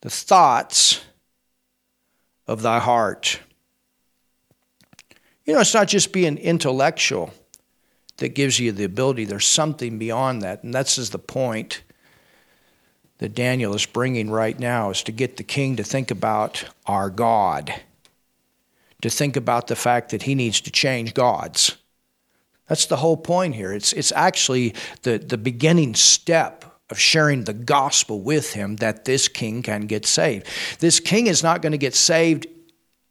the 0.00 0.10
thoughts 0.10 1.04
of 2.46 2.62
thy 2.62 2.78
heart. 2.78 3.40
You 5.44 5.54
know, 5.54 5.60
it's 5.60 5.74
not 5.74 5.88
just 5.88 6.12
being 6.12 6.38
intellectual 6.38 7.32
that 8.16 8.34
gives 8.34 8.58
you 8.58 8.72
the 8.72 8.84
ability, 8.84 9.24
there's 9.24 9.46
something 9.46 9.98
beyond 9.98 10.42
that. 10.42 10.62
And 10.64 10.72
that's 10.72 10.96
is 10.96 11.10
the 11.10 11.18
point 11.18 11.82
that 13.18 13.34
Daniel 13.34 13.74
is 13.74 13.86
bringing 13.86 14.30
right 14.30 14.58
now 14.58 14.90
is 14.90 15.02
to 15.02 15.12
get 15.12 15.36
the 15.36 15.42
king 15.42 15.76
to 15.76 15.84
think 15.84 16.10
about 16.10 16.64
our 16.86 17.10
God 17.10 17.74
to 19.02 19.10
think 19.10 19.36
about 19.36 19.66
the 19.66 19.76
fact 19.76 20.10
that 20.10 20.22
he 20.22 20.34
needs 20.34 20.60
to 20.62 20.70
change 20.70 21.14
gods. 21.14 21.75
That's 22.68 22.86
the 22.86 22.96
whole 22.96 23.16
point 23.16 23.54
here. 23.54 23.72
It's, 23.72 23.92
it's 23.92 24.12
actually 24.12 24.74
the, 25.02 25.18
the 25.18 25.38
beginning 25.38 25.94
step 25.94 26.64
of 26.90 26.98
sharing 26.98 27.44
the 27.44 27.52
gospel 27.52 28.20
with 28.20 28.52
him 28.52 28.76
that 28.76 29.04
this 29.04 29.28
king 29.28 29.62
can 29.62 29.82
get 29.82 30.06
saved. 30.06 30.46
This 30.78 31.00
king 31.00 31.26
is 31.26 31.42
not 31.42 31.62
going 31.62 31.72
to 31.72 31.78
get 31.78 31.94
saved 31.94 32.46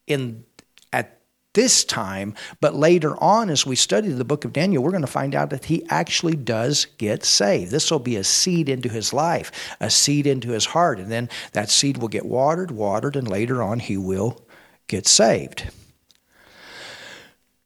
in 0.08 0.46
at 0.94 1.20
this 1.54 1.84
time, 1.84 2.36
but 2.62 2.76
later 2.76 3.22
on, 3.22 3.50
as 3.50 3.66
we 3.66 3.76
study 3.76 4.10
the 4.10 4.24
book 4.24 4.46
of 4.46 4.54
Daniel, 4.54 4.82
we're 4.82 4.92
going 4.92 5.02
to 5.02 5.08
find 5.08 5.36
out 5.36 5.50
that 5.50 5.66
he 5.66 5.86
actually 5.90 6.36
does 6.36 6.86
get 6.98 7.26
saved. 7.26 7.72
This 7.72 7.92
will 7.92 8.00
be 8.00 8.16
a 8.16 8.24
seed 8.24 8.70
into 8.70 8.88
his 8.88 9.12
life, 9.14 9.52
a 9.82 9.90
seed 9.90 10.26
into 10.26 10.50
his 10.50 10.66
heart, 10.66 11.00
and 11.00 11.12
then 11.12 11.30
that 11.52 11.70
seed 11.70 11.98
will 11.98 12.08
get 12.08 12.26
watered, 12.26 12.72
watered, 12.72 13.16
and 13.16 13.28
later 13.28 13.62
on 13.62 13.80
he 13.80 13.98
will 13.98 14.46
get 14.88 15.08
saved. 15.08 15.70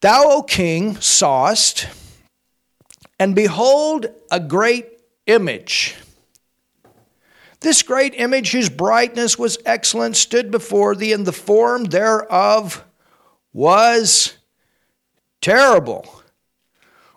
Thou, 0.02 0.24
O 0.30 0.44
king, 0.44 0.96
sawest, 1.02 1.88
and 3.20 3.36
behold, 3.36 4.08
a 4.32 4.40
great 4.40 4.88
image. 5.26 5.96
This 7.60 7.84
great 7.84 8.14
image, 8.16 8.52
whose 8.52 8.70
brightness 8.70 9.38
was 9.38 9.58
excellent, 9.66 10.16
stood 10.16 10.52
before 10.52 10.96
thee, 10.96 11.12
and 11.12 11.26
the 11.26 11.34
form 11.34 11.86
thereof 11.86 12.86
was 13.52 14.38
terrible. 15.42 16.24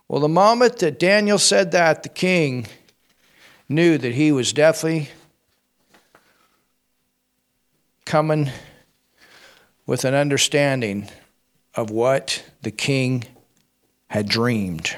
Well, 0.08 0.20
the 0.20 0.28
moment 0.28 0.78
that 0.78 0.98
Daniel 0.98 1.38
said 1.38 1.70
that, 1.70 2.02
the 2.02 2.08
king 2.08 2.66
knew 3.68 3.96
that 3.96 4.14
he 4.14 4.32
was 4.32 4.52
definitely 4.52 5.10
coming 8.04 8.50
with 9.86 10.04
an 10.04 10.14
understanding 10.14 11.08
of 11.74 11.90
what 11.90 12.44
the 12.62 12.70
king 12.70 13.24
had 14.08 14.28
dreamed. 14.28 14.96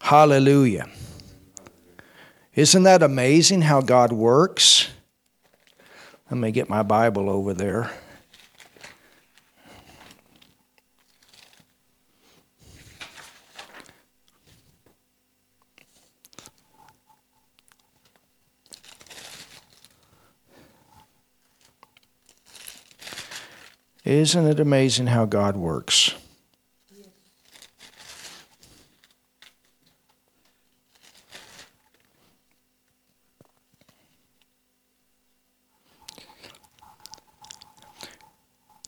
Hallelujah. 0.00 0.88
Isn't 2.54 2.82
that 2.82 3.02
amazing 3.02 3.62
how 3.62 3.80
God 3.80 4.12
works? 4.12 4.90
Let 6.30 6.38
me 6.38 6.50
get 6.52 6.68
my 6.68 6.82
Bible 6.82 7.30
over 7.30 7.54
there. 7.54 7.90
Isn't 24.04 24.46
it 24.46 24.60
amazing 24.60 25.06
how 25.06 25.24
God 25.24 25.56
works? 25.56 26.14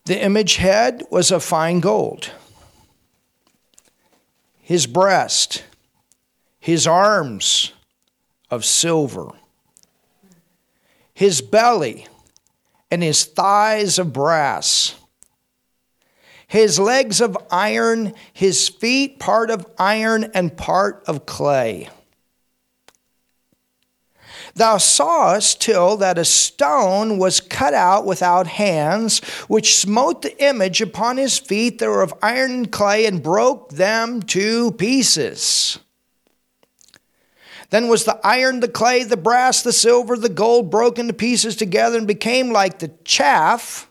The 0.05 0.23
image 0.23 0.57
head 0.57 1.03
was 1.11 1.33
of 1.33 1.43
fine 1.43 1.81
gold. 1.81 2.31
His 4.61 4.87
breast, 4.87 5.65
his 6.61 6.87
arms 6.87 7.73
of 8.51 8.67
silver, 8.67 9.31
his 11.15 11.41
belly, 11.41 12.07
and 12.91 13.03
his 13.03 13.25
thighs 13.25 13.99
of 13.99 14.13
brass 14.13 14.95
his 16.47 16.79
legs 16.79 17.21
of 17.21 17.37
iron, 17.51 18.15
his 18.33 18.69
feet 18.69 19.19
part 19.19 19.51
of 19.51 19.67
iron 19.79 20.31
and 20.35 20.57
part 20.57 21.03
of 21.07 21.27
clay. 21.27 21.89
Thou 24.55 24.79
sawest 24.79 25.61
till 25.61 25.99
that 25.99 26.17
a 26.17 26.25
stone 26.25 27.19
was 27.19 27.41
cut 27.41 27.75
out 27.75 28.07
without 28.07 28.47
hands, 28.47 29.19
which 29.49 29.77
smote 29.77 30.23
the 30.23 30.43
image 30.43 30.81
upon 30.81 31.19
his 31.19 31.39
feet 31.39 31.79
that 31.79 31.89
were 31.89 32.03
of 32.03 32.15
iron 32.23 32.53
and 32.53 32.73
clay, 32.73 33.05
and 33.05 33.23
broke 33.23 33.71
them 33.73 34.23
to 34.23 34.73
pieces. 34.73 35.79
Then 37.69 37.89
was 37.89 38.05
the 38.05 38.19
iron, 38.25 38.61
the 38.61 38.69
clay, 38.69 39.03
the 39.03 39.17
brass, 39.19 39.63
the 39.63 39.73
silver, 39.73 40.17
the 40.17 40.29
gold 40.31 40.71
broken 40.71 41.09
to 41.09 41.13
pieces 41.13 41.57
together, 41.57 41.99
and 41.99 42.07
became 42.07 42.51
like 42.51 42.79
the 42.79 42.93
chaff 43.05 43.91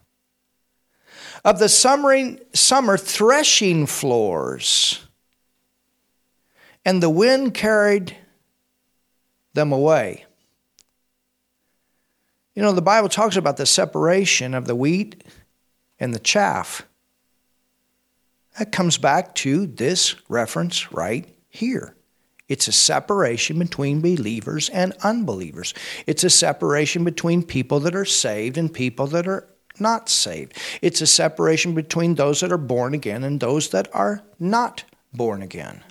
of 1.46 1.60
the 1.60 1.70
summer, 1.70 2.36
summer 2.54 2.98
threshing 2.98 3.86
floors, 3.86 5.06
and 6.84 7.02
the 7.02 7.10
wind 7.10 7.54
carried 7.54 8.18
them 9.54 9.72
away. 9.72 10.26
You 12.56 12.64
know, 12.64 12.72
the 12.72 12.82
Bible 12.82 13.10
talks 13.10 13.36
about 13.36 13.58
the 13.58 13.66
separation 13.68 14.56
of 14.56 14.66
the 14.66 14.76
wheat 14.76 15.24
and 16.00 16.16
the 16.16 16.20
chaff. 16.20 16.82
That 18.58 18.72
comes 18.72 18.98
back 18.98 19.36
to 19.36 19.68
this 19.68 20.16
reference 20.28 20.92
right 20.92 21.28
here. 21.48 21.96
It's 22.48 22.68
a 22.68 22.72
separation 22.72 23.60
between 23.60 24.02
believers 24.02 24.70
and 24.70 24.94
unbelievers. 25.04 25.74
It's 26.08 26.24
a 26.24 26.30
separation 26.30 27.04
between 27.04 27.44
people 27.44 27.82
that 27.82 27.96
are 27.96 28.06
saved 28.06 28.58
and 28.58 28.74
people 28.74 29.08
that 29.08 29.28
are 29.28 29.48
not 29.80 30.10
saved. 30.10 30.54
It's 30.82 31.02
a 31.02 31.08
separation 31.08 31.74
between 31.74 32.16
those 32.16 32.40
that 32.40 32.52
are 32.52 32.58
born 32.58 32.94
again 32.94 33.24
and 33.24 33.40
those 33.40 33.70
that 33.70 33.88
are 33.94 34.22
not 34.40 34.84
born 35.14 35.42
again. 35.42 35.84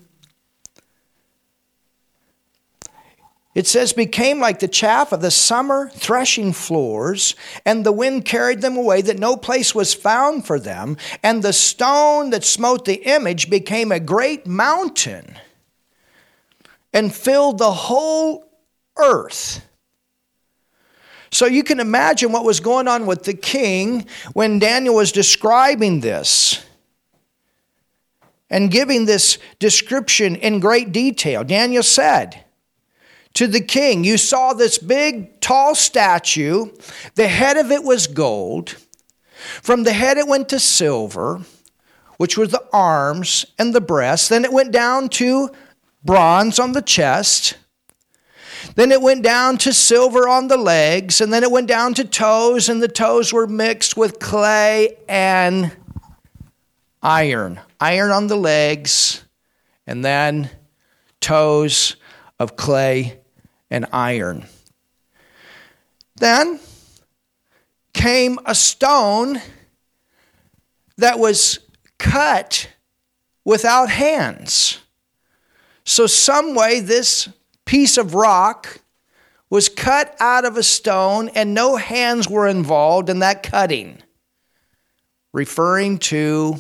It 3.55 3.69
says, 3.69 3.93
became 3.93 4.41
like 4.41 4.59
the 4.59 4.67
chaff 4.67 5.13
of 5.13 5.21
the 5.21 5.31
summer 5.31 5.89
threshing 5.91 6.53
floors, 6.53 7.37
and 7.65 7.87
the 7.87 7.93
wind 7.93 8.25
carried 8.25 8.61
them 8.61 8.77
away, 8.77 9.01
that 9.03 9.21
no 9.21 9.37
place 9.37 9.75
was 9.75 9.95
found 9.95 10.45
for 10.45 10.59
them. 10.59 10.97
And 11.23 11.41
the 11.41 11.53
stone 11.53 12.31
that 12.31 12.45
smote 12.45 12.85
the 12.85 13.01
image 13.05 13.49
became 13.49 13.93
a 13.93 14.01
great 14.01 14.45
mountain 14.45 15.37
and 16.93 17.15
filled 17.15 17.59
the 17.59 17.73
whole 17.73 18.45
earth. 18.97 19.65
So 21.35 21.47
you 21.47 21.65
can 21.65 21.81
imagine 21.81 22.31
what 22.31 22.45
was 22.45 22.61
going 22.61 22.87
on 22.87 23.07
with 23.07 23.25
the 23.25 23.35
king 23.35 24.07
when 24.35 24.61
Daniel 24.61 24.95
was 24.95 25.11
describing 25.11 25.99
this 26.01 26.65
and 28.49 28.71
giving 28.71 29.05
this 29.05 29.39
description 29.59 30.37
in 30.37 30.61
great 30.61 30.93
detail. 30.93 31.43
Daniel 31.43 31.83
said, 31.83 32.45
to 33.35 33.49
the 33.49 33.61
king. 33.61 34.05
You 34.05 34.17
saw 34.17 34.53
this 34.53 34.79
big, 34.79 35.41
tall 35.41 35.75
statue. 35.75 36.67
The 37.17 37.27
head 37.27 37.57
of 37.57 37.73
it 37.73 37.83
was 37.83 38.07
gold. 38.07 38.77
From 39.61 39.83
the 39.83 39.93
head, 39.93 40.17
it 40.19 40.29
went 40.29 40.49
to 40.51 40.61
silver, 40.61 41.43
which 42.17 42.39
was 42.39 42.51
the 42.51 42.65
arms 42.73 43.45
and 43.59 43.75
the 43.75 43.81
breast. 43.81 44.31
Then 44.31 44.45
it 44.45 44.53
went 44.53 44.71
down 44.71 45.09
to 45.11 45.51
bronze 46.05 46.61
on 46.61 46.73
the 46.73 46.83
chest. 46.83 47.57
Then 48.75 48.93
it 48.93 49.01
went 49.01 49.23
down 49.23 49.59
to 49.59 49.73
silver 49.73 50.29
on 50.29 50.49
the 50.49 50.57
legs, 50.57 51.21
and 51.21 51.33
then 51.33 51.43
it 51.43 51.51
went 51.51 51.69
down 51.69 51.95
to 51.95 52.05
toes, 52.05 52.69
and 52.69 52.83
the 52.83 52.89
toes 52.89 53.33
were 53.33 53.47
mixed 53.47 53.97
with 53.97 54.19
clay 54.19 54.97
and 55.09 55.71
iron. 57.03 57.61
Iron 57.81 58.11
on 58.11 58.27
the 58.27 58.37
legs, 58.37 59.25
and 59.87 60.05
then 60.05 60.51
toes 61.21 61.97
of 62.39 62.57
clay 62.57 63.21
and 63.71 63.87
iron. 63.93 64.47
Then 66.17 66.61
came 67.93 68.39
a 68.45 68.55
stone 68.55 69.41
that 70.97 71.19
was 71.19 71.59
cut 71.99 72.69
without 73.45 73.91
hands. 73.91 74.81
So, 75.85 76.07
some 76.07 76.55
way, 76.55 76.81
this 76.81 77.29
piece 77.65 77.97
of 77.97 78.15
rock 78.15 78.81
was 79.51 79.69
cut 79.69 80.17
out 80.21 80.45
of 80.45 80.57
a 80.57 80.63
stone 80.63 81.29
and 81.31 81.55
no 81.55 81.77
hands 81.77 82.29
were 82.29 82.47
involved 82.47 83.09
in 83.09 83.21
that 83.21 83.43
cutting, 83.43 83.99
referring 85.33 85.99
to 85.99 86.57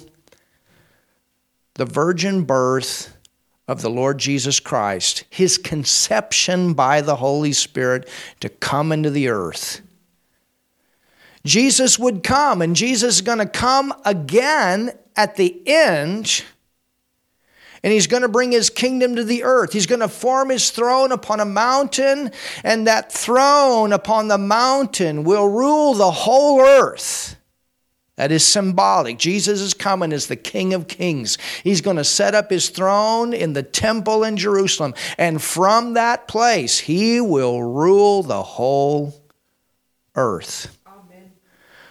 the 1.74 1.84
virgin 1.84 2.44
birth 2.44 3.16
of 3.66 3.82
the 3.82 3.90
Lord 3.90 4.18
Jesus 4.18 4.60
Christ, 4.60 5.24
his 5.30 5.58
conception 5.58 6.74
by 6.74 7.00
the 7.00 7.16
Holy 7.16 7.52
Spirit 7.52 8.08
to 8.40 8.48
come 8.48 8.92
into 8.92 9.10
the 9.10 9.28
earth. 9.28 9.80
Jesus 11.44 11.98
would 11.98 12.22
come, 12.22 12.62
and 12.62 12.76
Jesus 12.76 13.16
is 13.16 13.20
going 13.22 13.38
to 13.38 13.46
come 13.46 13.92
again 14.04 14.92
at 15.16 15.36
the 15.36 15.62
end 15.66 16.44
and 17.84 17.92
he's 17.92 18.06
going 18.06 18.22
to 18.22 18.28
bring 18.28 18.50
his 18.50 18.70
kingdom 18.70 19.14
to 19.14 19.22
the 19.22 19.44
earth. 19.44 19.74
He's 19.74 19.86
going 19.86 20.00
to 20.00 20.08
form 20.08 20.48
his 20.48 20.70
throne 20.70 21.12
upon 21.12 21.38
a 21.38 21.44
mountain, 21.44 22.32
and 22.64 22.86
that 22.86 23.12
throne 23.12 23.92
upon 23.92 24.28
the 24.28 24.38
mountain 24.38 25.22
will 25.22 25.46
rule 25.50 25.92
the 25.92 26.10
whole 26.10 26.62
earth. 26.62 27.36
That 28.16 28.32
is 28.32 28.42
symbolic. 28.42 29.18
Jesus 29.18 29.60
is 29.60 29.74
coming 29.74 30.14
as 30.14 30.28
the 30.28 30.36
King 30.36 30.72
of 30.72 30.88
Kings. 30.88 31.36
He's 31.62 31.82
going 31.82 31.98
to 31.98 32.04
set 32.04 32.34
up 32.34 32.48
his 32.48 32.70
throne 32.70 33.34
in 33.34 33.52
the 33.52 33.62
temple 33.62 34.24
in 34.24 34.38
Jerusalem, 34.38 34.94
and 35.18 35.42
from 35.42 35.92
that 35.92 36.26
place, 36.26 36.78
he 36.78 37.20
will 37.20 37.62
rule 37.62 38.22
the 38.22 38.42
whole 38.42 39.12
earth. 40.14 40.78
Amen. 40.86 41.32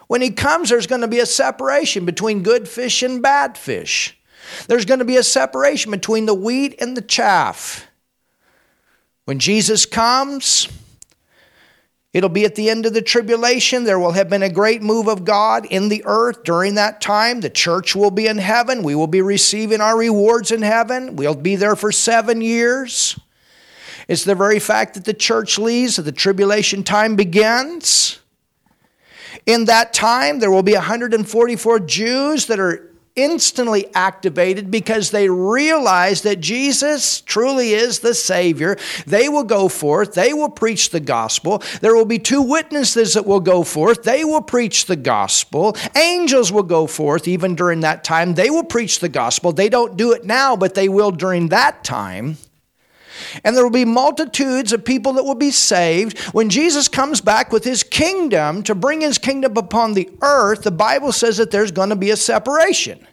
When 0.08 0.24
he 0.24 0.32
comes, 0.32 0.70
there's 0.70 0.88
going 0.88 1.02
to 1.02 1.08
be 1.08 1.20
a 1.20 1.28
separation 1.28 2.04
between 2.04 2.42
good 2.42 2.68
fish 2.68 3.04
and 3.04 3.22
bad 3.22 3.60
fish. 3.60 4.18
There's 4.68 4.86
going 4.86 5.00
to 5.00 5.06
be 5.06 5.18
a 5.18 5.24
separation 5.24 5.92
between 5.92 6.26
the 6.26 6.34
wheat 6.34 6.76
and 6.80 6.96
the 6.98 7.02
chaff. 7.02 7.88
When 9.26 9.40
Jesus 9.40 9.86
comes, 9.86 10.68
It'll 12.14 12.30
be 12.30 12.46
at 12.46 12.54
the 12.54 12.70
end 12.70 12.86
of 12.86 12.94
the 12.94 13.02
tribulation. 13.02 13.84
There 13.84 13.98
will 13.98 14.12
have 14.12 14.30
been 14.30 14.44
a 14.44 14.50
great 14.50 14.84
move 14.84 15.08
of 15.08 15.26
God 15.26 15.66
in 15.66 15.90
the 15.90 16.04
earth 16.06 16.44
during 16.44 16.76
that 16.76 17.02
time. 17.02 17.42
The 17.42 17.50
church 17.50 17.96
will 17.96 18.12
be 18.12 18.28
in 18.28 18.38
heaven. 18.38 18.84
We 18.84 18.94
will 18.94 19.08
be 19.08 19.24
receiving 19.24 19.82
our 19.82 19.98
rewards 19.98 20.52
in 20.52 20.62
heaven. 20.62 21.16
We'll 21.16 21.34
be 21.34 21.56
there 21.56 21.76
for 21.76 21.92
seven 21.92 22.40
years. 22.40 23.20
It's 24.08 24.24
the 24.26 24.36
very 24.36 24.60
fact 24.60 24.94
that 24.94 25.06
the 25.06 25.14
church 25.14 25.58
leaves, 25.58 25.96
that 25.96 26.04
the 26.04 26.12
tribulation 26.12 26.84
time 26.84 27.16
begins. 27.16 28.20
In 29.48 29.66
that 29.66 29.92
time, 29.92 30.38
there 30.38 30.52
will 30.52 30.62
be 30.62 30.74
144 30.74 31.80
Jews 31.80 32.46
that 32.46 32.60
are 32.60 32.93
instantly 33.16 33.86
activated 33.94 34.72
because 34.72 35.12
they 35.12 35.30
realize 35.30 36.24
that 36.24 36.40
Jesus 36.40 37.22
truly 37.22 37.74
is 37.74 38.00
the 38.00 38.14
Savior. 38.14 38.78
They 39.06 39.30
will 39.30 39.44
go 39.44 39.70
forth, 39.70 40.14
they 40.14 40.34
will 40.34 40.50
preach 40.50 40.90
the 40.90 41.00
gospel. 41.00 41.62
There 41.82 41.96
will 41.96 42.06
be 42.06 42.20
two 42.20 42.42
witnesses 42.42 43.14
that 43.14 43.26
will 43.26 43.40
go 43.40 43.64
forth, 43.64 44.04
they 44.04 44.24
will 44.24 44.42
preach 44.42 44.86
the 44.86 44.96
gospel. 44.96 45.76
Angels 45.96 46.52
will 46.52 46.64
go 46.64 46.88
forth 46.88 47.28
even 47.28 47.56
during 47.56 47.82
that 47.82 48.04
time, 48.04 48.34
they 48.34 48.50
will 48.50 48.64
preach 48.64 49.00
the 49.00 49.10
gospel. 49.10 49.52
They 49.52 49.70
don't 49.70 49.96
do 49.96 50.14
it 50.14 50.26
now, 50.26 50.56
but 50.56 50.74
they 50.74 50.90
will 50.90 51.12
during 51.12 51.50
that 51.50 51.84
time. 51.84 52.38
And 53.44 53.56
there 53.56 53.64
will 53.64 53.72
be 53.72 53.86
multitudes 53.86 54.74
of 54.74 54.86
people 54.86 55.14
that 55.14 55.24
will 55.24 55.36
be 55.36 55.52
saved. 55.52 56.20
When 56.34 56.50
Jesus 56.50 56.88
comes 56.88 57.22
back 57.22 57.52
with 57.52 57.64
his 57.64 57.84
kingdom 57.84 58.64
to 58.64 58.76
bring 58.76 59.02
his 59.02 59.18
kingdom 59.18 59.58
upon 59.58 59.94
the 59.94 60.10
earth, 60.22 60.64
the 60.64 60.72
Bible 60.72 61.12
says 61.12 61.38
that 61.38 61.52
there's 61.52 61.72
going 61.72 61.90
to 61.90 61.96
be 61.96 62.12
a 62.12 62.18
separation. 62.18 63.06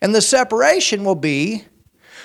And 0.00 0.14
the 0.14 0.22
separation 0.22 1.04
will 1.04 1.14
be 1.14 1.64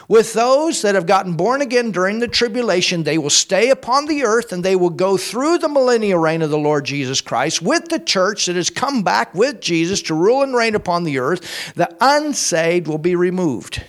with 0.08 0.34
those 0.34 0.84
that 0.84 0.96
have 0.96 1.08
gotten 1.08 1.34
born 1.34 1.62
again 1.62 1.92
during 1.92 2.20
the 2.20 2.28
tribulation, 2.28 3.04
they 3.04 3.18
will 3.18 3.32
stay 3.32 3.70
upon 3.72 4.06
the 4.06 4.24
earth 4.24 4.52
and 4.52 4.64
they 4.64 4.76
will 4.76 4.92
go 4.92 5.18
through 5.18 5.58
the 5.58 5.70
millennial 5.70 6.20
reign 6.20 6.42
of 6.42 6.52
the 6.52 6.58
Lord 6.58 6.86
Jesus 6.86 7.22
Christ 7.22 7.62
with 7.62 7.90
the 7.90 8.00
church 8.00 8.46
that 8.46 8.56
has 8.56 8.70
come 8.70 9.02
back 9.02 9.34
with 9.34 9.62
Jesus 9.62 10.02
to 10.04 10.14
rule 10.14 10.44
and 10.44 10.56
reign 10.56 10.76
upon 10.76 11.04
the 11.04 11.18
earth. 11.18 11.74
The 11.74 11.96
unsaved 12.00 12.88
will 12.88 13.00
be 13.00 13.16
removed 13.16 13.84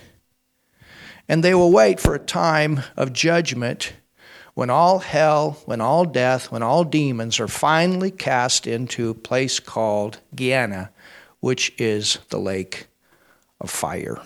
and 1.28 1.42
they 1.42 1.54
will 1.54 1.72
wait 1.72 2.00
for 2.00 2.14
a 2.14 2.18
time 2.18 2.82
of 2.96 3.12
judgment 3.12 3.92
when 4.54 4.70
all 4.70 5.00
hell, 5.00 5.58
when 5.66 5.80
all 5.80 6.04
death, 6.04 6.50
when 6.50 6.62
all 6.62 6.82
demons 6.82 7.38
are 7.38 7.48
finally 7.48 8.10
cast 8.10 8.66
into 8.66 9.10
a 9.10 9.14
place 9.14 9.60
called 9.60 10.18
Gehenna, 10.34 10.90
which 11.40 11.74
is 11.78 12.18
the 12.30 12.38
lake 12.38 12.86
of 13.60 13.70
fire. 13.70 14.20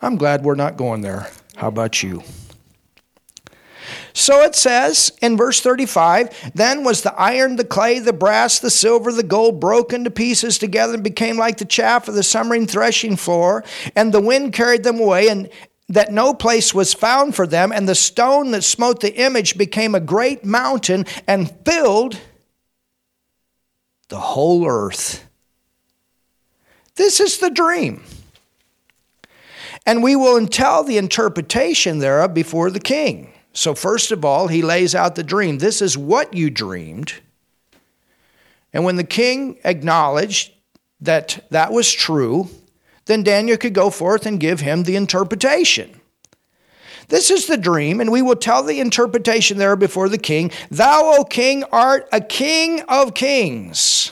I'm 0.00 0.16
glad 0.16 0.44
we're 0.44 0.54
not 0.54 0.76
going 0.76 1.02
there. 1.02 1.30
How 1.56 1.68
about 1.68 2.02
you? 2.02 2.22
So 4.16 4.42
it 4.42 4.54
says 4.54 5.12
in 5.20 5.36
verse 5.36 5.60
35 5.60 6.52
Then 6.54 6.84
was 6.84 7.02
the 7.02 7.12
iron, 7.14 7.56
the 7.56 7.64
clay, 7.64 7.98
the 7.98 8.12
brass, 8.12 8.60
the 8.60 8.70
silver, 8.70 9.12
the 9.12 9.24
gold 9.24 9.60
broken 9.60 10.04
to 10.04 10.10
pieces 10.10 10.56
together 10.56 10.94
and 10.94 11.02
became 11.02 11.36
like 11.36 11.58
the 11.58 11.64
chaff 11.64 12.06
of 12.06 12.14
the 12.14 12.22
summering 12.22 12.66
threshing 12.66 13.16
floor, 13.16 13.64
and 13.96 14.14
the 14.14 14.20
wind 14.20 14.52
carried 14.52 14.84
them 14.84 15.00
away, 15.00 15.28
and 15.28 15.50
that 15.88 16.12
no 16.12 16.32
place 16.32 16.72
was 16.72 16.94
found 16.94 17.34
for 17.34 17.46
them, 17.46 17.72
and 17.72 17.88
the 17.88 17.94
stone 17.94 18.52
that 18.52 18.62
smote 18.62 19.00
the 19.00 19.14
image 19.16 19.58
became 19.58 19.94
a 19.94 20.00
great 20.00 20.44
mountain 20.44 21.04
and 21.26 21.52
filled 21.64 22.18
the 24.08 24.20
whole 24.20 24.66
earth. 24.66 25.28
This 26.94 27.18
is 27.18 27.38
the 27.38 27.50
dream. 27.50 28.04
And 29.84 30.02
we 30.02 30.14
will 30.14 30.46
tell 30.46 30.84
the 30.84 30.96
interpretation 30.96 31.98
thereof 31.98 32.32
before 32.32 32.70
the 32.70 32.80
king. 32.80 33.33
So, 33.54 33.74
first 33.74 34.10
of 34.10 34.24
all, 34.24 34.48
he 34.48 34.62
lays 34.62 34.94
out 34.94 35.14
the 35.14 35.22
dream. 35.22 35.58
This 35.58 35.80
is 35.80 35.96
what 35.96 36.34
you 36.34 36.50
dreamed. 36.50 37.14
And 38.72 38.84
when 38.84 38.96
the 38.96 39.04
king 39.04 39.58
acknowledged 39.64 40.52
that 41.00 41.44
that 41.50 41.72
was 41.72 41.92
true, 41.92 42.48
then 43.06 43.22
Daniel 43.22 43.56
could 43.56 43.72
go 43.72 43.90
forth 43.90 44.26
and 44.26 44.40
give 44.40 44.60
him 44.60 44.82
the 44.82 44.96
interpretation. 44.96 46.00
This 47.08 47.30
is 47.30 47.46
the 47.46 47.56
dream, 47.56 48.00
and 48.00 48.10
we 48.10 48.22
will 48.22 48.34
tell 48.34 48.64
the 48.64 48.80
interpretation 48.80 49.58
there 49.58 49.76
before 49.76 50.08
the 50.08 50.18
king. 50.18 50.50
Thou, 50.70 51.16
O 51.18 51.24
king, 51.24 51.62
art 51.70 52.08
a 52.10 52.20
king 52.20 52.80
of 52.88 53.14
kings. 53.14 54.10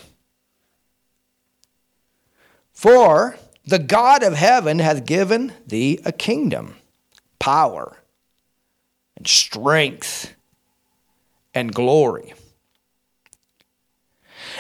For 2.72 3.36
the 3.64 3.78
God 3.78 4.22
of 4.22 4.34
heaven 4.34 4.78
hath 4.78 5.06
given 5.06 5.52
thee 5.66 5.98
a 6.04 6.12
kingdom, 6.12 6.76
power, 7.38 7.96
strength 9.28 10.34
and 11.54 11.74
glory. 11.74 12.34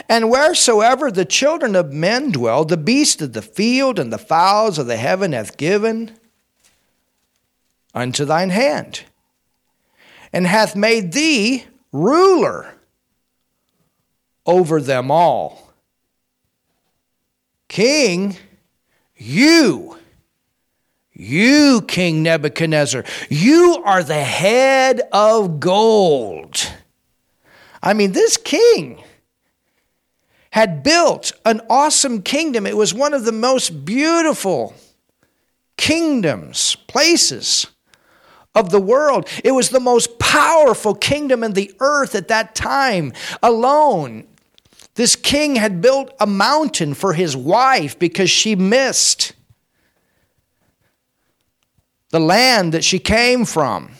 And 0.08 0.30
wheresoever 0.30 1.10
the 1.10 1.24
children 1.24 1.76
of 1.76 1.92
men 1.92 2.32
dwell, 2.32 2.64
the 2.64 2.76
beasts 2.76 3.22
of 3.22 3.32
the 3.32 3.42
field 3.42 3.98
and 3.98 4.12
the 4.12 4.18
fowls 4.18 4.78
of 4.78 4.86
the 4.86 4.96
heaven 4.96 5.32
hath 5.32 5.56
given 5.56 6.16
unto 7.94 8.24
thine 8.24 8.50
hand, 8.50 9.02
and 10.32 10.46
hath 10.46 10.74
made 10.74 11.12
thee 11.12 11.64
ruler 11.92 12.74
over 14.46 14.80
them 14.80 15.10
all. 15.10 15.72
King, 17.68 18.36
you, 19.16 19.98
you, 21.12 21.82
King 21.82 22.22
Nebuchadnezzar, 22.22 23.04
you 23.28 23.82
are 23.84 24.02
the 24.02 24.22
head 24.22 25.02
of 25.12 25.60
gold. 25.60 26.72
I 27.82 27.94
mean, 27.94 28.12
this 28.12 28.36
king 28.36 29.02
had 30.50 30.82
built 30.82 31.32
an 31.44 31.60
awesome 31.68 32.22
kingdom. 32.22 32.66
It 32.66 32.76
was 32.76 32.94
one 32.94 33.14
of 33.14 33.24
the 33.24 33.32
most 33.32 33.84
beautiful 33.84 34.74
kingdoms, 35.76 36.76
places 36.86 37.66
of 38.54 38.70
the 38.70 38.80
world. 38.80 39.28
It 39.42 39.52
was 39.52 39.70
the 39.70 39.80
most 39.80 40.18
powerful 40.18 40.94
kingdom 40.94 41.42
in 41.42 41.54
the 41.54 41.74
earth 41.80 42.14
at 42.14 42.28
that 42.28 42.54
time 42.54 43.12
alone. 43.42 44.26
This 44.94 45.16
king 45.16 45.56
had 45.56 45.80
built 45.80 46.12
a 46.20 46.26
mountain 46.26 46.92
for 46.94 47.14
his 47.14 47.34
wife 47.34 47.98
because 47.98 48.28
she 48.28 48.54
missed 48.54 49.32
the 52.12 52.20
land 52.20 52.72
that 52.74 52.84
she 52.84 53.00
came 53.00 53.44
from. 53.44 53.90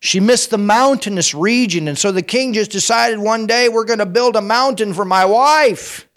She 0.00 0.18
missed 0.18 0.50
the 0.50 0.58
mountainous 0.58 1.32
region, 1.32 1.86
and 1.86 1.96
so 1.96 2.10
the 2.10 2.22
king 2.22 2.54
just 2.54 2.72
decided 2.72 3.20
one 3.20 3.46
day, 3.46 3.68
we're 3.68 3.84
going 3.84 4.00
to 4.00 4.06
build 4.06 4.34
a 4.34 4.40
mountain 4.40 4.92
for 4.94 5.04
my 5.04 5.24
wife. 5.24 6.08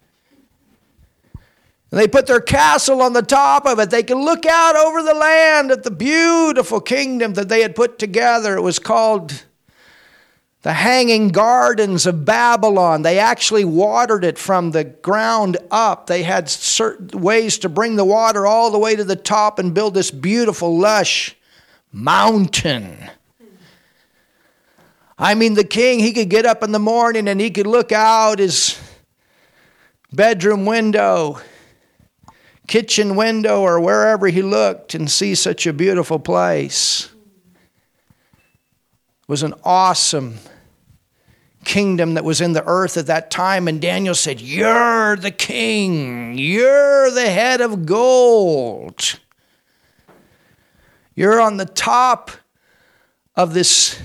And 1.91 1.99
they 1.99 2.07
put 2.07 2.25
their 2.25 2.41
castle 2.41 3.01
on 3.01 3.13
the 3.13 3.21
top 3.21 3.67
of 3.67 3.77
it. 3.79 3.91
They 3.91 4.01
could 4.01 4.17
look 4.17 4.45
out 4.45 4.75
over 4.75 5.03
the 5.03 5.13
land 5.13 5.71
at 5.71 5.83
the 5.83 5.91
beautiful 5.91 6.81
kingdom 6.81 7.35
that 7.35 7.47
they 7.47 7.61
had 7.61 7.75
put 7.75 7.99
together. 7.99 8.57
It 8.57 8.61
was 8.61 8.79
called 8.79 9.45
the 10.65 10.73
Hanging 10.73 11.27
Gardens 11.27 12.07
of 12.07 12.25
Babylon. 12.25 13.03
They 13.03 13.19
actually 13.19 13.65
watered 13.65 14.25
it 14.25 14.39
from 14.39 14.71
the 14.71 14.83
ground 14.83 15.57
up. 15.69 16.07
They 16.07 16.23
had 16.23 16.49
certain 16.49 17.21
ways 17.21 17.59
to 17.59 17.69
bring 17.69 17.97
the 17.97 18.03
water 18.03 18.47
all 18.47 18.71
the 18.71 18.79
way 18.79 18.95
to 18.95 19.03
the 19.03 19.15
top 19.15 19.59
and 19.59 19.75
build 19.75 19.93
this 19.93 20.09
beautiful, 20.09 20.75
lush 20.75 21.35
mountain. 21.91 22.97
I 25.19 25.35
mean, 25.35 25.53
the 25.53 25.63
king, 25.63 25.99
he 25.99 26.13
could 26.13 26.31
get 26.31 26.47
up 26.47 26.63
in 26.63 26.71
the 26.71 26.79
morning 26.79 27.27
and 27.27 27.39
he 27.39 27.51
could 27.51 27.67
look 27.67 27.91
out 27.91 28.39
his 28.39 28.75
bedroom 30.11 30.65
window, 30.65 31.41
kitchen 32.67 33.15
window, 33.15 33.61
or 33.61 33.79
wherever 33.79 34.25
he 34.29 34.41
looked 34.41 34.95
and 34.95 35.11
see 35.11 35.35
such 35.35 35.67
a 35.67 35.73
beautiful 35.73 36.17
place. 36.17 37.11
It 39.21 39.27
was 39.27 39.43
an 39.43 39.53
awesome 39.63 40.39
kingdom 41.65 42.13
that 42.13 42.23
was 42.23 42.39
in 42.39 42.53
the 42.53 42.63
earth 42.65 42.95
at 42.95 43.07
that 43.07 43.29
time. 43.29 43.67
And 43.67 43.81
Daniel 43.81 44.15
said, 44.15 44.39
You're 44.39 45.15
the 45.17 45.31
king, 45.31 46.37
you're 46.37 47.11
the 47.11 47.29
head 47.29 47.61
of 47.61 47.85
gold. 47.85 49.19
You're 51.15 51.39
on 51.39 51.57
the 51.57 51.65
top 51.65 52.31
of 53.35 53.53
this 53.53 53.99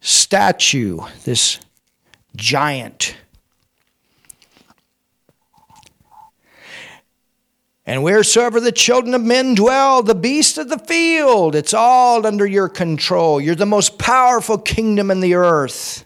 statue, 0.00 1.00
this 1.24 1.60
giant. 2.36 3.16
And 7.88 8.02
wheresoever 8.02 8.60
the 8.60 8.70
children 8.70 9.14
of 9.14 9.22
men 9.22 9.54
dwell, 9.54 10.02
the 10.02 10.14
beasts 10.14 10.58
of 10.58 10.68
the 10.68 10.78
field, 10.78 11.54
it's 11.54 11.72
all 11.72 12.26
under 12.26 12.44
your 12.44 12.68
control. 12.68 13.40
You're 13.40 13.54
the 13.54 13.64
most 13.64 13.98
powerful 13.98 14.58
kingdom 14.58 15.10
in 15.10 15.20
the 15.20 15.34
earth. 15.34 16.04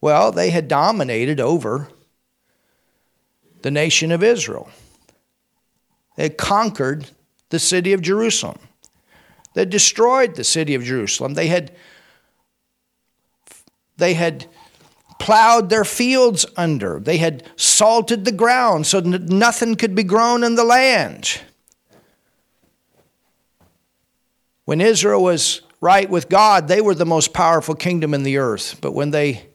Well, 0.00 0.32
they 0.32 0.50
had 0.50 0.68
dominated 0.68 1.40
over 1.40 1.88
the 3.62 3.70
nation 3.70 4.12
of 4.12 4.22
Israel. 4.22 4.70
They 6.16 6.28
conquered 6.28 7.10
the 7.50 7.58
city 7.58 7.92
of 7.92 8.02
Jerusalem. 8.02 8.58
They 9.54 9.64
destroyed 9.64 10.34
the 10.34 10.44
city 10.44 10.74
of 10.74 10.84
Jerusalem. 10.84 11.34
They 11.34 11.48
had 11.48 11.72
they 13.96 14.14
had 14.14 14.46
plowed 15.18 15.68
their 15.68 15.84
fields 15.84 16.46
under. 16.56 17.00
They 17.00 17.16
had 17.16 17.42
salted 17.56 18.24
the 18.24 18.32
ground 18.32 18.86
so 18.86 19.00
that 19.00 19.28
nothing 19.28 19.74
could 19.74 19.94
be 19.94 20.04
grown 20.04 20.44
in 20.44 20.54
the 20.54 20.62
land. 20.62 21.40
When 24.64 24.80
Israel 24.80 25.22
was 25.22 25.62
right 25.80 26.08
with 26.08 26.28
God, 26.28 26.68
they 26.68 26.80
were 26.80 26.94
the 26.94 27.06
most 27.06 27.32
powerful 27.32 27.74
kingdom 27.74 28.14
in 28.14 28.22
the 28.22 28.38
earth. 28.38 28.78
But 28.80 28.92
when 28.92 29.10
they 29.10 29.47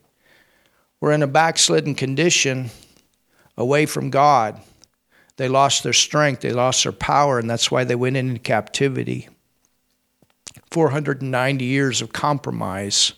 were 1.03 1.11
in 1.11 1.21
a 1.21 1.27
backslidden 1.27 1.93
condition 1.93 2.69
away 3.57 3.85
from 3.85 4.09
God, 4.09 4.61
they 5.35 5.49
lost 5.49 5.83
their 5.83 5.91
strength, 5.91 6.39
they 6.39 6.53
lost 6.53 6.83
their 6.83 6.93
power, 6.93 7.37
and 7.37 7.49
that's 7.49 7.69
why 7.69 7.83
they 7.83 7.93
went 7.93 8.15
into 8.15 8.39
captivity. 8.39 9.27
490 10.71 11.65
years 11.65 12.01
of 12.01 12.13
compromise 12.13 13.11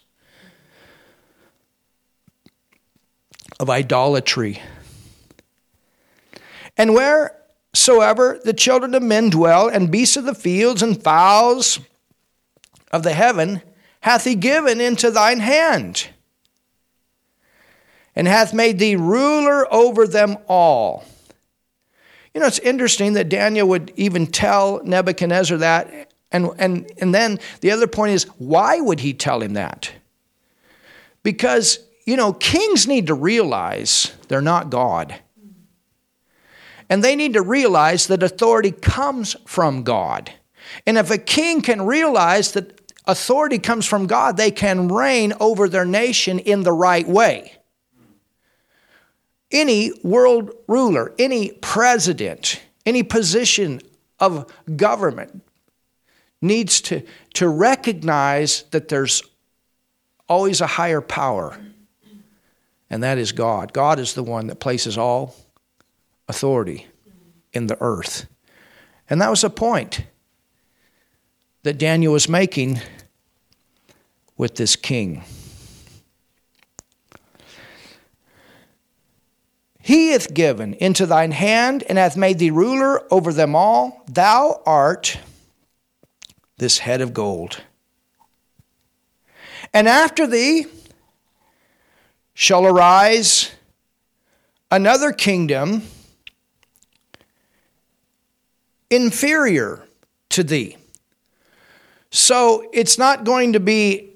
of 3.60 3.70
idolatry. 3.70 4.60
And 6.76 6.96
wheresoever 6.96 8.40
the 8.44 8.54
children 8.54 8.96
of 8.96 9.04
men 9.04 9.30
dwell, 9.30 9.68
and 9.68 9.92
beasts 9.92 10.18
of 10.18 10.26
the 10.26 10.34
fields 10.34 10.82
and 10.82 11.04
fowls 11.04 11.80
of 12.92 13.04
the 13.04 13.14
heaven, 13.14 13.62
hath 14.02 14.24
he 14.24 14.34
given 14.34 14.82
into 14.82 15.12
thine 15.12 15.40
hand, 15.40 16.08
and 18.16 18.28
hath 18.28 18.54
made 18.54 18.80
thee 18.80 18.96
ruler 18.96 19.72
over 19.74 20.08
them 20.08 20.38
all. 20.48 21.04
You 22.34 22.42
know, 22.42 22.48
it's 22.48 22.60
interesting 22.60 23.14
that 23.14 23.30
Daniel 23.30 23.68
would 23.70 23.94
even 23.96 24.28
tell 24.28 24.82
Nebuchadnezzar 24.84 25.58
that. 25.60 26.12
And, 26.32 26.50
and, 26.58 26.92
and 26.98 27.14
then 27.14 27.40
the 27.62 27.72
other 27.72 27.88
point 27.88 28.14
is, 28.14 28.24
why 28.38 28.80
would 28.80 29.00
he 29.00 29.14
tell 29.14 29.42
him 29.42 29.54
that? 29.54 29.92
Because 31.24 31.80
you 32.06 32.16
know, 32.16 32.34
kings 32.34 32.88
need 32.88 33.08
to 33.08 33.14
realize 33.14 34.14
they're 34.28 34.42
not 34.42 34.70
God. 34.70 35.16
And 36.88 37.04
they 37.04 37.16
need 37.16 37.34
to 37.34 37.42
realize 37.42 38.08
that 38.08 38.22
authority 38.22 38.72
comes 38.72 39.36
from 39.46 39.82
God. 39.82 40.32
And 40.86 40.98
if 40.98 41.10
a 41.10 41.18
king 41.18 41.62
can 41.62 41.82
realize 41.82 42.52
that 42.52 42.94
authority 43.08 43.58
comes 43.58 43.88
from 43.88 44.06
God, 44.06 44.38
they 44.38 44.52
can 44.52 44.88
reign 44.88 45.34
over 45.40 45.68
their 45.68 45.86
nation 45.86 46.38
in 46.38 46.62
the 46.62 46.72
right 46.72 47.08
way. 47.08 47.56
Any 49.56 49.92
world 50.04 50.52
ruler, 50.68 51.14
any 51.18 51.52
president, 51.52 52.62
any 52.86 53.02
position 53.02 53.82
of 54.20 54.52
government 54.76 55.42
needs 56.42 56.82
to, 56.82 57.02
to 57.36 57.48
recognize 57.50 58.64
that 58.72 58.90
there's 58.90 59.24
always 60.28 60.60
a 60.62 60.68
higher 60.68 61.02
power 61.02 61.58
and 62.90 63.04
that 63.04 63.18
is 63.18 63.32
God. 63.32 63.74
God 63.74 64.00
is 64.00 64.14
the 64.14 64.24
one 64.24 64.48
that 64.48 64.60
places 64.60 64.98
all 64.98 65.36
authority 66.28 66.88
in 67.54 67.68
the 67.68 67.78
earth. 67.82 68.28
And 69.10 69.22
that 69.22 69.30
was 69.30 69.44
a 69.44 69.50
point 69.50 70.06
that 71.64 71.78
Daniel 71.78 72.14
was 72.14 72.30
making 72.30 72.80
with 74.38 74.56
this 74.56 74.76
king. 74.76 75.24
He 79.86 80.14
hath 80.14 80.34
given 80.34 80.74
into 80.74 81.06
thine 81.06 81.30
hand 81.30 81.84
and 81.88 82.00
hath 82.00 82.18
made 82.18 82.40
thee 82.40 82.50
ruler 82.50 83.04
over 83.14 83.32
them 83.32 83.56
all. 83.56 84.04
Thou 84.12 84.64
art 84.66 85.20
this 86.58 86.80
head 86.80 87.02
of 87.02 87.14
gold. 87.14 87.62
And 89.72 89.88
after 89.88 90.26
thee, 90.26 90.66
shall 92.34 92.66
arise 92.66 93.52
another 94.72 95.12
kingdom 95.12 95.84
inferior 98.90 99.88
to 100.30 100.44
thee. 100.44 100.78
So 102.10 102.72
it's 102.74 102.98
not 102.98 103.24
going 103.24 103.54
to 103.54 103.60
be 103.60 104.16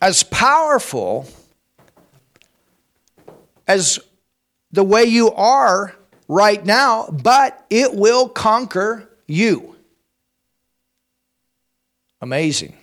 as 0.00 0.22
powerful 0.22 1.28
as 3.68 4.00
the 4.72 4.82
way 4.82 5.04
you 5.04 5.30
are 5.32 5.94
right 6.26 6.64
now, 6.64 7.06
but 7.06 7.64
it 7.70 7.94
will 7.94 8.28
conquer 8.28 9.08
you. 9.28 9.76
Amazing. 12.20 12.76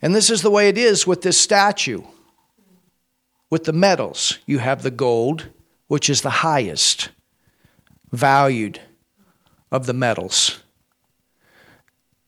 And 0.00 0.14
this 0.14 0.30
is 0.30 0.40
the 0.42 0.50
way 0.50 0.68
it 0.68 0.78
is 0.78 1.06
with 1.06 1.22
this 1.22 1.38
statue. 1.38 2.02
with 3.52 3.64
the 3.64 3.72
metals. 3.74 4.38
You 4.46 4.60
have 4.60 4.82
the 4.82 4.90
gold, 4.90 5.48
which 5.86 6.08
is 6.08 6.22
the 6.22 6.30
highest 6.30 7.10
valued 8.10 8.80
of 9.70 9.84
the 9.84 9.92
metals. 9.92 10.62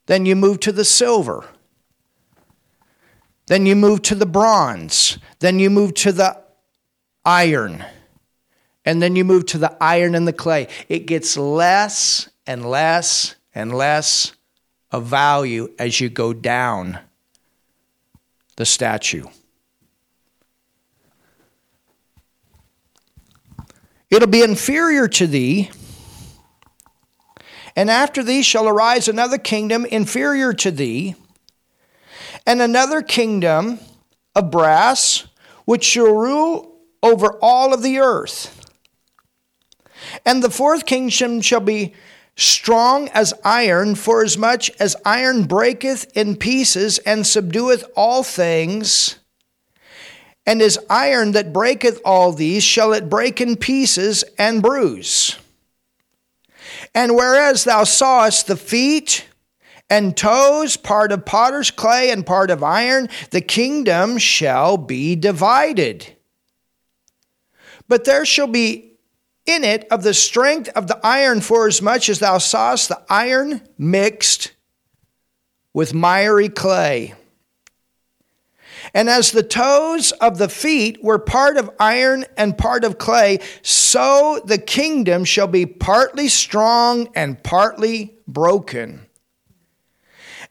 Then 0.04 0.26
you 0.26 0.36
move 0.36 0.60
to 0.60 0.70
the 0.70 0.84
silver. 0.84 1.46
Then 3.46 3.64
you 3.64 3.74
move 3.74 4.02
to 4.02 4.14
the 4.14 4.26
bronze. 4.26 5.16
Then 5.38 5.58
you 5.58 5.70
move 5.70 5.94
to 5.94 6.12
the 6.12 6.43
iron. 7.24 7.84
And 8.84 9.00
then 9.00 9.16
you 9.16 9.24
move 9.24 9.46
to 9.46 9.58
the 9.58 9.76
iron 9.80 10.14
and 10.14 10.28
the 10.28 10.32
clay. 10.32 10.68
It 10.88 11.06
gets 11.06 11.36
less 11.36 12.28
and 12.46 12.68
less 12.68 13.34
and 13.54 13.74
less 13.74 14.32
of 14.90 15.06
value 15.06 15.72
as 15.78 16.00
you 16.00 16.08
go 16.08 16.32
down 16.32 16.98
the 18.56 18.66
statue. 18.66 19.24
It'll 24.10 24.28
be 24.28 24.42
inferior 24.42 25.08
to 25.08 25.26
thee. 25.26 25.70
And 27.74 27.90
after 27.90 28.22
thee 28.22 28.42
shall 28.42 28.68
arise 28.68 29.08
another 29.08 29.38
kingdom 29.38 29.84
inferior 29.86 30.52
to 30.52 30.70
thee, 30.70 31.16
and 32.46 32.62
another 32.62 33.02
kingdom 33.02 33.80
of 34.36 34.52
brass, 34.52 35.26
which 35.64 35.82
shall 35.82 36.14
rule 36.14 36.73
over 37.04 37.38
all 37.42 37.74
of 37.74 37.82
the 37.82 37.98
earth. 37.98 38.72
And 40.24 40.42
the 40.42 40.50
fourth 40.50 40.86
kingdom 40.86 41.42
shall 41.42 41.60
be 41.60 41.92
strong 42.34 43.08
as 43.10 43.34
iron, 43.44 43.94
forasmuch 43.94 44.70
as 44.80 44.96
iron 45.04 45.44
breaketh 45.44 46.10
in 46.16 46.34
pieces 46.34 46.98
and 47.00 47.24
subdueth 47.24 47.84
all 47.94 48.22
things. 48.22 49.18
And 50.46 50.60
as 50.60 50.78
iron 50.90 51.32
that 51.32 51.52
breaketh 51.52 52.00
all 52.04 52.32
these, 52.32 52.64
shall 52.64 52.92
it 52.92 53.08
break 53.08 53.40
in 53.40 53.56
pieces 53.56 54.24
and 54.38 54.62
bruise. 54.62 55.38
And 56.94 57.16
whereas 57.16 57.64
thou 57.64 57.84
sawest 57.84 58.46
the 58.46 58.56
feet 58.56 59.26
and 59.90 60.16
toes, 60.16 60.76
part 60.76 61.12
of 61.12 61.24
potter's 61.24 61.70
clay 61.70 62.10
and 62.10 62.26
part 62.26 62.50
of 62.50 62.62
iron, 62.62 63.08
the 63.30 63.40
kingdom 63.40 64.18
shall 64.18 64.76
be 64.76 65.14
divided. 65.16 66.13
But 67.88 68.04
there 68.04 68.24
shall 68.24 68.46
be 68.46 68.92
in 69.46 69.64
it 69.64 69.86
of 69.90 70.02
the 70.02 70.14
strength 70.14 70.70
of 70.70 70.86
the 70.86 70.98
iron, 71.04 71.40
for 71.40 71.66
as 71.66 71.82
much 71.82 72.08
as 72.08 72.18
thou 72.18 72.38
sawest 72.38 72.88
the 72.88 73.02
iron 73.10 73.60
mixed 73.76 74.52
with 75.72 75.92
miry 75.92 76.48
clay. 76.48 77.14
And 78.92 79.08
as 79.08 79.32
the 79.32 79.42
toes 79.42 80.12
of 80.12 80.38
the 80.38 80.48
feet 80.48 81.02
were 81.02 81.18
part 81.18 81.56
of 81.56 81.70
iron 81.80 82.26
and 82.36 82.56
part 82.56 82.84
of 82.84 82.98
clay, 82.98 83.40
so 83.62 84.40
the 84.44 84.58
kingdom 84.58 85.24
shall 85.24 85.46
be 85.46 85.66
partly 85.66 86.28
strong 86.28 87.08
and 87.14 87.42
partly 87.42 88.14
broken. 88.26 89.06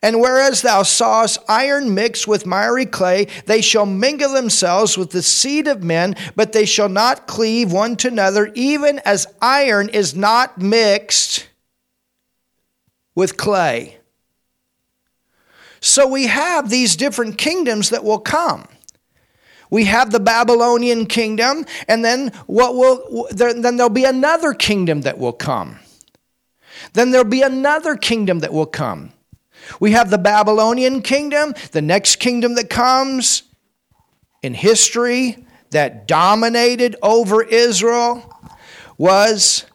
And 0.04 0.20
whereas 0.20 0.62
thou 0.62 0.84
sawest 0.84 1.40
iron 1.48 1.94
mixed 1.94 2.28
with 2.28 2.46
miry 2.46 2.86
clay, 2.86 3.28
they 3.46 3.62
shall 3.62 3.86
mingle 3.86 4.34
themselves 4.34 4.98
with 4.98 5.12
the 5.12 5.24
seed 5.24 5.66
of 5.66 5.82
men, 5.82 6.18
but 6.36 6.52
they 6.52 6.66
shall 6.66 6.90
not 6.90 7.26
cleave 7.26 7.72
one 7.72 7.96
to 7.96 8.10
another, 8.10 8.52
even 8.54 9.00
as 9.06 9.26
iron 9.42 9.88
is 9.88 10.14
not 10.14 10.58
mixed 10.58 11.48
with 13.16 13.38
clay. 13.38 13.98
So 15.80 16.06
we 16.06 16.28
have 16.28 16.70
these 16.70 16.98
different 16.98 17.38
kingdoms 17.38 17.90
that 17.92 18.04
will 18.04 18.20
come. 18.20 18.68
We 19.70 19.86
have 19.86 20.12
the 20.12 20.20
Babylonian 20.20 21.06
kingdom, 21.06 21.66
and 21.88 22.04
then 22.04 22.34
what 22.46 22.76
will 22.76 23.30
then 23.32 23.62
there'll 23.78 23.90
be 23.90 24.04
another 24.04 24.54
kingdom 24.54 25.02
that 25.02 25.18
will 25.18 25.32
come. 25.32 25.80
Then 26.92 27.12
there'll 27.12 27.24
be 27.24 27.42
another 27.42 27.96
kingdom 27.96 28.40
that 28.40 28.52
will 28.52 28.66
come. 28.66 29.13
We 29.80 29.92
have 29.92 30.10
the 30.10 30.18
Babylonian 30.18 31.02
kingdom, 31.02 31.54
the 31.72 31.82
next 31.82 32.18
kingdom 32.18 32.56
that 32.56 32.70
comes 32.70 33.44
in 34.42 34.54
history 34.54 35.46
that 35.72 36.08
dominated 36.08 36.96
over 37.02 37.44
Israel 37.44 38.30
was 38.98 39.66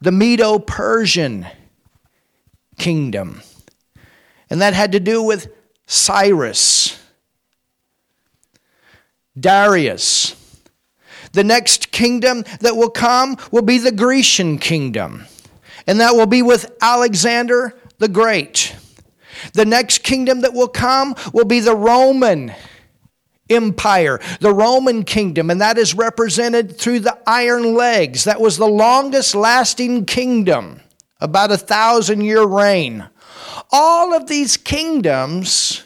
the 0.00 0.12
Medo 0.12 0.58
Persian 0.58 1.46
kingdom. 2.78 3.42
And 4.50 4.60
that 4.60 4.74
had 4.74 4.92
to 4.92 5.00
do 5.00 5.22
with 5.22 5.48
Cyrus, 5.86 6.98
Darius. 9.38 10.36
The 11.32 11.44
next 11.44 11.92
kingdom 11.92 12.44
that 12.60 12.76
will 12.76 12.90
come 12.90 13.38
will 13.50 13.62
be 13.62 13.78
the 13.78 13.92
Grecian 13.92 14.58
kingdom, 14.58 15.24
and 15.86 16.00
that 16.00 16.14
will 16.14 16.26
be 16.26 16.42
with 16.42 16.70
Alexander 16.82 17.74
the 17.98 18.08
Great. 18.08 18.76
The 19.54 19.64
next 19.64 20.02
kingdom 20.02 20.40
that 20.42 20.54
will 20.54 20.68
come 20.68 21.14
will 21.32 21.44
be 21.44 21.60
the 21.60 21.76
Roman 21.76 22.52
Empire, 23.50 24.20
the 24.40 24.54
Roman 24.54 25.04
kingdom, 25.04 25.50
and 25.50 25.60
that 25.60 25.78
is 25.78 25.94
represented 25.94 26.78
through 26.78 27.00
the 27.00 27.18
iron 27.26 27.74
legs. 27.74 28.24
That 28.24 28.40
was 28.40 28.56
the 28.56 28.68
longest 28.68 29.34
lasting 29.34 30.06
kingdom, 30.06 30.80
about 31.20 31.52
a 31.52 31.58
thousand 31.58 32.22
year 32.22 32.44
reign. 32.44 33.08
All 33.70 34.14
of 34.14 34.26
these 34.26 34.56
kingdoms 34.56 35.84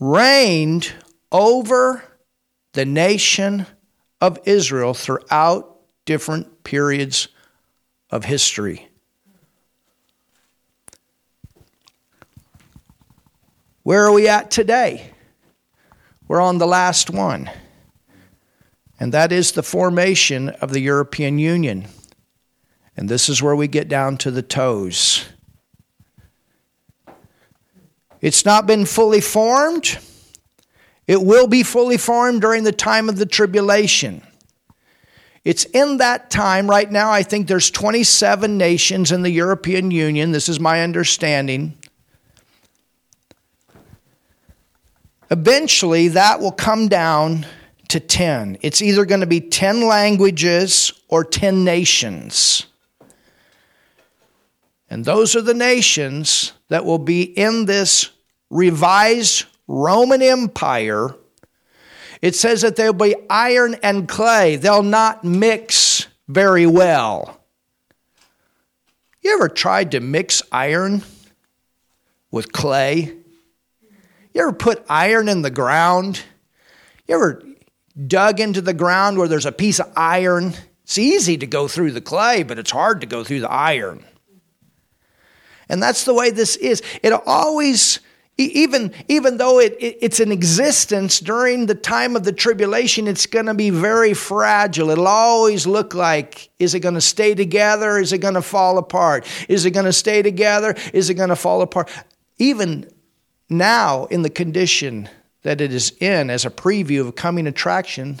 reigned 0.00 0.92
over 1.32 2.04
the 2.72 2.84
nation 2.84 3.66
of 4.20 4.38
Israel 4.44 4.94
throughout 4.94 5.80
different 6.04 6.64
periods 6.64 7.28
of 8.10 8.24
history. 8.24 8.87
Where 13.88 14.04
are 14.04 14.12
we 14.12 14.28
at 14.28 14.50
today? 14.50 15.12
We're 16.28 16.42
on 16.42 16.58
the 16.58 16.66
last 16.66 17.08
one, 17.08 17.50
and 19.00 19.14
that 19.14 19.32
is 19.32 19.52
the 19.52 19.62
formation 19.62 20.50
of 20.50 20.74
the 20.74 20.80
European 20.80 21.38
Union. 21.38 21.86
And 22.98 23.08
this 23.08 23.30
is 23.30 23.42
where 23.42 23.56
we 23.56 23.66
get 23.66 23.88
down 23.88 24.18
to 24.18 24.30
the 24.30 24.42
toes. 24.42 25.24
It's 28.20 28.44
not 28.44 28.66
been 28.66 28.84
fully 28.84 29.22
formed. 29.22 29.96
It 31.06 31.22
will 31.22 31.46
be 31.46 31.62
fully 31.62 31.96
formed 31.96 32.42
during 32.42 32.64
the 32.64 32.72
time 32.72 33.08
of 33.08 33.16
the 33.16 33.24
tribulation. 33.24 34.22
It's 35.44 35.64
in 35.64 35.96
that 35.96 36.28
time 36.28 36.68
right 36.68 36.92
now 36.92 37.10
I 37.10 37.22
think 37.22 37.48
there's 37.48 37.70
27 37.70 38.58
nations 38.58 39.12
in 39.12 39.22
the 39.22 39.30
European 39.30 39.90
Union. 39.90 40.32
This 40.32 40.50
is 40.50 40.60
my 40.60 40.82
understanding. 40.82 41.78
Eventually, 45.30 46.08
that 46.08 46.40
will 46.40 46.52
come 46.52 46.88
down 46.88 47.46
to 47.88 48.00
10. 48.00 48.58
It's 48.62 48.80
either 48.82 49.04
going 49.04 49.20
to 49.20 49.26
be 49.26 49.40
10 49.40 49.86
languages 49.86 50.92
or 51.08 51.24
10 51.24 51.64
nations. 51.64 52.66
And 54.90 55.04
those 55.04 55.36
are 55.36 55.42
the 55.42 55.54
nations 55.54 56.52
that 56.68 56.84
will 56.84 56.98
be 56.98 57.22
in 57.22 57.66
this 57.66 58.10
revised 58.50 59.44
Roman 59.66 60.22
Empire. 60.22 61.14
It 62.22 62.34
says 62.34 62.62
that 62.62 62.76
they'll 62.76 62.92
be 62.92 63.14
iron 63.28 63.76
and 63.82 64.08
clay, 64.08 64.56
they'll 64.56 64.82
not 64.82 65.24
mix 65.24 66.06
very 66.26 66.66
well. 66.66 67.40
You 69.22 69.34
ever 69.34 69.48
tried 69.48 69.90
to 69.92 70.00
mix 70.00 70.42
iron 70.50 71.02
with 72.30 72.52
clay? 72.52 73.17
You 74.34 74.42
ever 74.42 74.52
put 74.52 74.84
iron 74.88 75.28
in 75.28 75.42
the 75.42 75.50
ground? 75.50 76.22
You 77.06 77.14
ever 77.14 77.42
dug 78.06 78.40
into 78.40 78.60
the 78.60 78.74
ground 78.74 79.18
where 79.18 79.28
there's 79.28 79.46
a 79.46 79.52
piece 79.52 79.80
of 79.80 79.92
iron? 79.96 80.54
It's 80.84 80.98
easy 80.98 81.36
to 81.38 81.46
go 81.46 81.68
through 81.68 81.92
the 81.92 82.00
clay, 82.00 82.42
but 82.42 82.58
it's 82.58 82.70
hard 82.70 83.00
to 83.00 83.06
go 83.06 83.24
through 83.24 83.40
the 83.40 83.50
iron. 83.50 84.04
And 85.68 85.82
that's 85.82 86.04
the 86.04 86.14
way 86.14 86.30
this 86.30 86.56
is. 86.56 86.82
It 87.02 87.12
always, 87.12 88.00
even, 88.38 88.94
even 89.06 89.36
though 89.36 89.60
it, 89.60 89.76
it, 89.78 89.98
it's 90.00 90.20
in 90.20 90.32
existence 90.32 91.20
during 91.20 91.66
the 91.66 91.74
time 91.74 92.16
of 92.16 92.24
the 92.24 92.32
tribulation, 92.32 93.06
it's 93.06 93.26
going 93.26 93.46
to 93.46 93.54
be 93.54 93.70
very 93.70 94.14
fragile. 94.14 94.90
It'll 94.90 95.08
always 95.08 95.66
look 95.66 95.94
like 95.94 96.48
is 96.58 96.74
it 96.74 96.80
going 96.80 96.94
to 96.94 97.00
stay 97.00 97.34
together? 97.34 97.98
Is 97.98 98.12
it 98.12 98.18
going 98.18 98.34
to 98.34 98.42
fall 98.42 98.78
apart? 98.78 99.26
Is 99.48 99.66
it 99.66 99.72
going 99.72 99.86
to 99.86 99.92
stay 99.92 100.22
together? 100.22 100.74
Is 100.94 101.10
it 101.10 101.14
going 101.14 101.28
to 101.28 101.36
fall 101.36 101.60
apart? 101.60 101.90
Even 102.38 102.90
now 103.48 104.06
in 104.06 104.22
the 104.22 104.30
condition 104.30 105.08
that 105.42 105.60
it 105.60 105.72
is 105.72 105.92
in 106.00 106.30
as 106.30 106.44
a 106.44 106.50
preview 106.50 107.00
of 107.00 107.08
a 107.08 107.12
coming 107.12 107.46
attraction, 107.46 108.20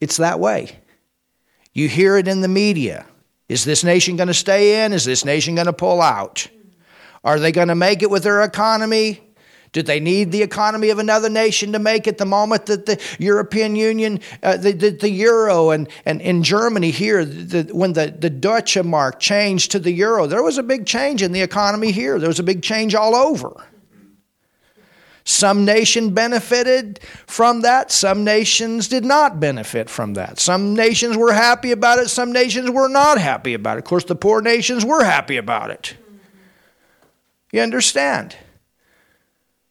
it's 0.00 0.18
that 0.18 0.38
way. 0.38 0.78
You 1.72 1.88
hear 1.88 2.16
it 2.16 2.28
in 2.28 2.40
the 2.40 2.48
media. 2.48 3.06
Is 3.48 3.64
this 3.64 3.84
nation 3.84 4.16
going 4.16 4.28
to 4.28 4.34
stay 4.34 4.84
in? 4.84 4.92
Is 4.92 5.04
this 5.04 5.24
nation 5.24 5.54
going 5.54 5.66
to 5.66 5.72
pull 5.72 6.00
out? 6.00 6.48
Are 7.24 7.38
they 7.38 7.52
going 7.52 7.68
to 7.68 7.74
make 7.74 8.02
it 8.02 8.10
with 8.10 8.22
their 8.22 8.42
economy? 8.42 9.20
Did 9.72 9.86
they 9.86 10.00
need 10.00 10.32
the 10.32 10.42
economy 10.42 10.90
of 10.90 10.98
another 10.98 11.28
nation 11.28 11.72
to 11.72 11.78
make 11.78 12.06
it 12.06 12.18
the 12.18 12.24
moment 12.24 12.66
that 12.66 12.86
the 12.86 13.00
European 13.18 13.76
Union, 13.76 14.20
uh, 14.42 14.56
the, 14.56 14.72
the, 14.72 14.90
the, 14.90 15.10
euro, 15.10 15.70
and, 15.70 15.88
and 16.04 16.20
in 16.20 16.42
Germany 16.42 16.90
here, 16.90 17.24
the, 17.24 17.68
when 17.74 17.92
the, 17.92 18.14
the 18.18 18.30
Deutsche 18.30 18.82
Mark 18.82 19.20
changed 19.20 19.72
to 19.72 19.78
the 19.78 19.92
euro, 19.92 20.26
there 20.26 20.42
was 20.42 20.58
a 20.58 20.62
big 20.62 20.86
change 20.86 21.22
in 21.22 21.32
the 21.32 21.42
economy 21.42 21.92
here. 21.92 22.18
There 22.18 22.28
was 22.28 22.38
a 22.38 22.44
big 22.44 22.62
change 22.62 22.94
all 22.94 23.14
over. 23.14 23.66
Some 25.28 25.64
nation 25.64 26.14
benefited 26.14 27.00
from 27.26 27.62
that. 27.62 27.90
Some 27.90 28.22
nations 28.22 28.86
did 28.86 29.04
not 29.04 29.40
benefit 29.40 29.90
from 29.90 30.14
that. 30.14 30.38
Some 30.38 30.76
nations 30.76 31.16
were 31.16 31.32
happy 31.32 31.72
about 31.72 31.98
it. 31.98 32.10
Some 32.10 32.30
nations 32.30 32.70
were 32.70 32.88
not 32.88 33.18
happy 33.18 33.52
about 33.52 33.76
it. 33.76 33.80
Of 33.80 33.86
course, 33.86 34.04
the 34.04 34.14
poor 34.14 34.40
nations 34.40 34.84
were 34.84 35.02
happy 35.02 35.36
about 35.36 35.70
it. 35.70 35.96
You 37.50 37.60
understand? 37.60 38.36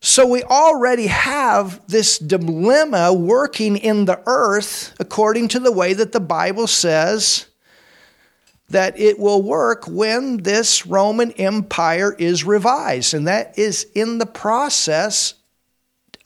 So 0.06 0.28
we 0.28 0.44
already 0.44 1.08
have 1.08 1.82
this 1.88 2.20
dilemma 2.20 3.12
working 3.12 3.76
in 3.76 4.06
the 4.06 4.22
earth 4.28 4.94
according 5.00 5.48
to 5.48 5.60
the 5.60 5.72
way 5.72 5.94
that 5.94 6.12
the 6.12 6.20
Bible 6.20 6.68
says 6.68 7.48
that 8.70 9.00
it 9.00 9.18
will 9.18 9.42
work 9.42 9.88
when 9.88 10.38
this 10.38 10.86
Roman 10.86 11.32
Empire 11.32 12.14
is 12.20 12.44
revised. 12.44 13.16
And 13.16 13.28
that 13.28 13.58
is 13.58 13.88
in 13.96 14.20
the 14.20 14.28
process. 14.28 15.34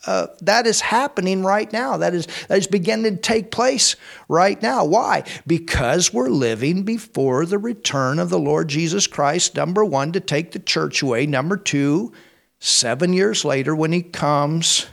Uh, 0.05 0.27
that 0.41 0.67
is 0.67 0.82
happening 0.82 1.43
right 1.43 1.71
now. 1.71 1.95
That 1.95 2.13
is, 2.13 2.27
that 2.49 2.57
is 2.57 2.67
beginning 2.67 3.15
to 3.15 3.21
take 3.21 3.49
place 3.49 3.95
right 4.27 4.61
now. 4.61 4.84
Why? 4.84 5.23
Because 5.47 6.13
we're 6.13 6.27
living 6.27 6.84
before 6.84 7.45
the 7.45 7.57
return 7.57 8.19
of 8.19 8.30
the 8.30 8.39
Lord 8.39 8.67
Jesus 8.67 9.07
Christ, 9.07 9.55
number 9.55 9.86
one, 9.86 10.11
to 10.11 10.19
take 10.19 10.51
the 10.51 10.59
church 10.59 11.01
away. 11.01 11.25
Number 11.25 11.55
two, 11.55 12.11
seven 12.60 13.14
years 13.14 13.43
later 13.45 13.76
when 13.76 13.91
he 13.91 14.01
comes 14.01 14.86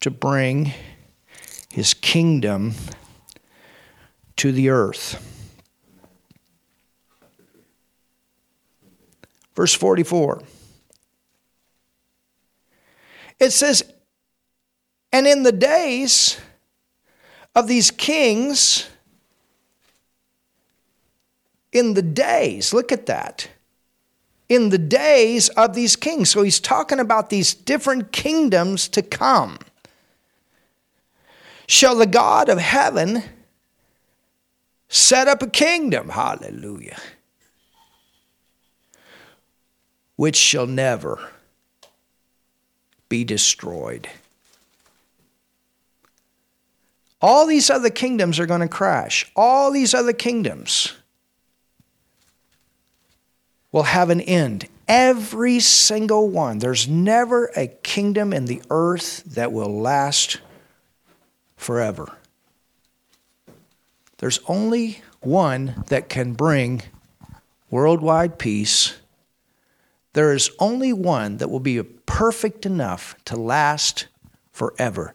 to 0.00 0.10
bring 0.10 0.72
his 1.70 1.94
kingdom 1.94 2.74
to 4.36 4.52
the 4.52 4.70
earth. 4.70 5.22
Verse 9.54 9.74
44. 9.74 10.42
It 13.38 13.50
says, 13.50 13.82
And 15.12 15.26
in 15.26 15.42
the 15.42 15.52
days 15.52 16.38
of 17.54 17.66
these 17.66 17.90
kings, 17.90 18.88
in 21.72 21.94
the 21.94 22.02
days, 22.02 22.72
look 22.72 22.92
at 22.92 23.06
that 23.06 23.48
in 24.48 24.68
the 24.68 24.78
days 24.78 25.48
of 25.50 25.74
these 25.74 25.96
kings. 25.96 26.30
So 26.30 26.42
he's 26.42 26.60
talking 26.60 27.00
about 27.00 27.30
these 27.30 27.54
different 27.54 28.12
kingdoms 28.12 28.88
to 28.88 29.02
come. 29.02 29.58
Shall 31.66 31.96
the 31.96 32.06
God 32.06 32.48
of 32.48 32.58
heaven 32.58 33.22
set 34.88 35.26
up 35.26 35.42
a 35.42 35.48
kingdom? 35.48 36.10
Hallelujah. 36.10 36.98
Which 40.14 40.36
shall 40.36 40.66
never 40.66 41.30
be 43.08 43.24
destroyed. 43.24 44.08
All 47.20 47.46
these 47.46 47.70
other 47.70 47.90
kingdoms 47.90 48.38
are 48.38 48.46
going 48.46 48.60
to 48.60 48.68
crash. 48.68 49.30
All 49.34 49.70
these 49.72 49.94
other 49.94 50.12
kingdoms 50.12 50.92
will 53.76 53.82
have 53.82 54.08
an 54.08 54.22
end. 54.22 54.66
Every 54.88 55.60
single 55.60 56.30
one. 56.30 56.60
There's 56.60 56.88
never 56.88 57.50
a 57.54 57.66
kingdom 57.66 58.32
in 58.32 58.46
the 58.46 58.62
earth 58.70 59.22
that 59.24 59.52
will 59.52 59.82
last 59.82 60.40
forever. 61.58 62.16
There's 64.16 64.40
only 64.48 65.02
one 65.20 65.84
that 65.88 66.08
can 66.08 66.32
bring 66.32 66.84
worldwide 67.70 68.38
peace. 68.38 68.96
There 70.14 70.32
is 70.32 70.48
only 70.58 70.94
one 70.94 71.36
that 71.36 71.50
will 71.50 71.60
be 71.60 71.82
perfect 71.82 72.64
enough 72.64 73.14
to 73.26 73.36
last 73.36 74.06
forever, 74.52 75.12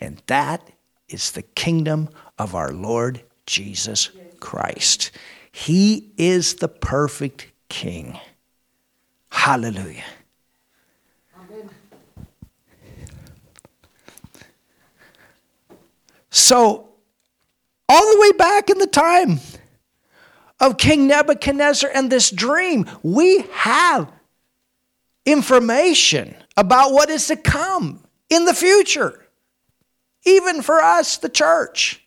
and 0.00 0.22
that 0.28 0.70
is 1.08 1.32
the 1.32 1.42
kingdom 1.42 2.10
of 2.38 2.54
our 2.54 2.72
Lord 2.72 3.24
Jesus 3.44 4.10
Christ. 4.38 5.10
He 5.50 6.12
is 6.16 6.54
the 6.54 6.68
perfect 6.68 7.48
King. 7.74 8.16
Hallelujah. 9.30 10.04
Amen. 11.36 11.68
So, 16.30 16.88
all 17.88 18.12
the 18.12 18.20
way 18.20 18.30
back 18.38 18.70
in 18.70 18.78
the 18.78 18.86
time 18.86 19.40
of 20.60 20.78
King 20.78 21.08
Nebuchadnezzar 21.08 21.90
and 21.92 22.10
this 22.12 22.30
dream, 22.30 22.88
we 23.02 23.40
have 23.50 24.08
information 25.26 26.36
about 26.56 26.92
what 26.92 27.10
is 27.10 27.26
to 27.26 27.36
come 27.36 28.04
in 28.30 28.44
the 28.44 28.54
future, 28.54 29.26
even 30.24 30.62
for 30.62 30.80
us, 30.80 31.16
the 31.16 31.28
church. 31.28 32.06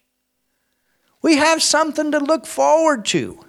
We 1.21 1.35
have 1.35 1.61
something 1.61 2.11
to 2.11 2.19
look 2.19 2.45
forward 2.45 3.03
to. 3.07 3.46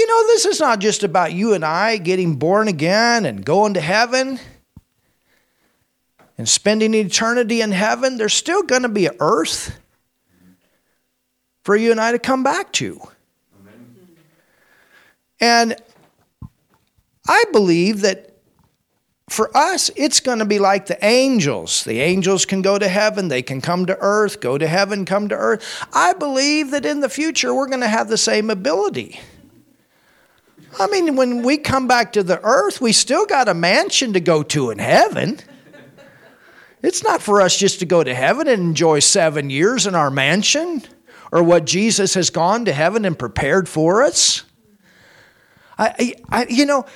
You 0.00 0.06
know, 0.06 0.26
this 0.28 0.46
is 0.46 0.60
not 0.60 0.78
just 0.78 1.02
about 1.02 1.34
you 1.34 1.52
and 1.52 1.62
I 1.62 1.98
getting 1.98 2.36
born 2.36 2.68
again 2.68 3.26
and 3.26 3.44
going 3.44 3.74
to 3.74 3.82
heaven 3.82 4.40
and 6.38 6.48
spending 6.48 6.94
eternity 6.94 7.60
in 7.60 7.70
heaven. 7.70 8.16
There's 8.16 8.32
still 8.32 8.62
going 8.62 8.80
to 8.80 8.88
be 8.88 9.04
an 9.04 9.16
earth 9.20 9.78
for 11.64 11.76
you 11.76 11.90
and 11.90 12.00
I 12.00 12.12
to 12.12 12.18
come 12.18 12.42
back 12.42 12.72
to. 12.72 12.98
Amen. 13.60 14.06
And 15.38 15.76
I 17.28 17.44
believe 17.52 18.00
that 18.00 18.38
for 19.28 19.54
us, 19.54 19.90
it's 19.96 20.20
going 20.20 20.38
to 20.38 20.46
be 20.46 20.58
like 20.58 20.86
the 20.86 21.04
angels. 21.04 21.84
The 21.84 22.00
angels 22.00 22.46
can 22.46 22.62
go 22.62 22.78
to 22.78 22.88
heaven, 22.88 23.28
they 23.28 23.42
can 23.42 23.60
come 23.60 23.84
to 23.84 23.98
earth, 24.00 24.40
go 24.40 24.56
to 24.56 24.66
heaven, 24.66 25.04
come 25.04 25.28
to 25.28 25.36
earth. 25.36 25.86
I 25.92 26.14
believe 26.14 26.70
that 26.70 26.86
in 26.86 27.00
the 27.00 27.10
future, 27.10 27.54
we're 27.54 27.68
going 27.68 27.80
to 27.80 27.86
have 27.86 28.08
the 28.08 28.16
same 28.16 28.48
ability. 28.48 29.20
I 30.78 30.86
mean, 30.86 31.16
when 31.16 31.42
we 31.42 31.58
come 31.58 31.88
back 31.88 32.12
to 32.12 32.22
the 32.22 32.40
earth, 32.42 32.80
we 32.80 32.92
still 32.92 33.26
got 33.26 33.48
a 33.48 33.54
mansion 33.54 34.12
to 34.12 34.20
go 34.20 34.42
to 34.44 34.70
in 34.70 34.78
heaven. 34.78 35.40
It's 36.82 37.02
not 37.02 37.20
for 37.20 37.42
us 37.42 37.58
just 37.58 37.80
to 37.80 37.86
go 37.86 38.02
to 38.02 38.14
heaven 38.14 38.48
and 38.48 38.62
enjoy 38.62 39.00
seven 39.00 39.50
years 39.50 39.86
in 39.86 39.94
our 39.94 40.10
mansion 40.10 40.82
or 41.32 41.42
what 41.42 41.66
Jesus 41.66 42.14
has 42.14 42.30
gone 42.30 42.64
to 42.64 42.72
heaven 42.72 43.04
and 43.04 43.18
prepared 43.18 43.68
for 43.68 44.02
us. 44.02 44.44
I, 45.78 46.14
I, 46.28 46.46
you 46.48 46.66
know, 46.66 46.86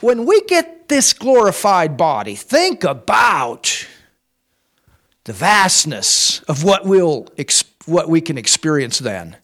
when 0.00 0.24
we 0.24 0.40
get 0.42 0.88
this 0.88 1.12
glorified 1.12 1.96
body, 1.96 2.34
think 2.34 2.84
about 2.84 3.86
the 5.24 5.32
vastness 5.32 6.40
of 6.42 6.64
what 6.64 6.84
we'll 6.84 7.28
what 7.86 8.08
we 8.08 8.20
can 8.20 8.38
experience 8.38 8.98
then. 8.98 9.36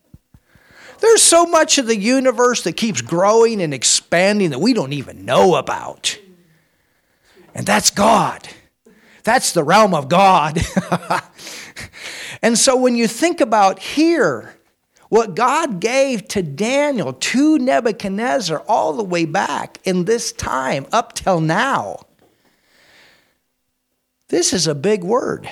There's 1.01 1.23
so 1.23 1.47
much 1.47 1.79
of 1.79 1.87
the 1.87 1.97
universe 1.97 2.63
that 2.63 2.77
keeps 2.77 3.01
growing 3.03 3.61
and 3.61 3.75
expanding 3.75 4.51
that 4.51 4.59
we 4.59 4.73
don't 4.73 4.93
even 4.93 5.25
know 5.25 5.57
about. 5.57 6.19
And 7.55 7.67
that's 7.67 7.91
God. 7.91 8.49
That's 9.25 9.53
the 9.53 9.65
realm 9.65 9.95
of 9.95 10.09
God. 10.09 10.61
and 12.43 12.59
so 12.59 12.77
when 12.77 12.97
you 12.97 13.09
think 13.09 13.41
about 13.41 13.79
here, 13.79 14.55
what 15.09 15.35
God 15.35 15.81
gave 15.81 16.27
to 16.29 16.43
Daniel, 16.43 17.13
to 17.13 17.59
Nebuchadnezzar, 17.59 18.65
all 18.69 18.93
the 18.93 19.05
way 19.05 19.25
back 19.25 19.79
in 19.85 20.05
this 20.05 20.33
time 20.33 20.87
up 20.93 21.15
till 21.15 21.41
now, 21.41 22.01
this 24.29 24.53
is 24.53 24.67
a 24.67 24.75
big 24.75 25.05
word. 25.05 25.49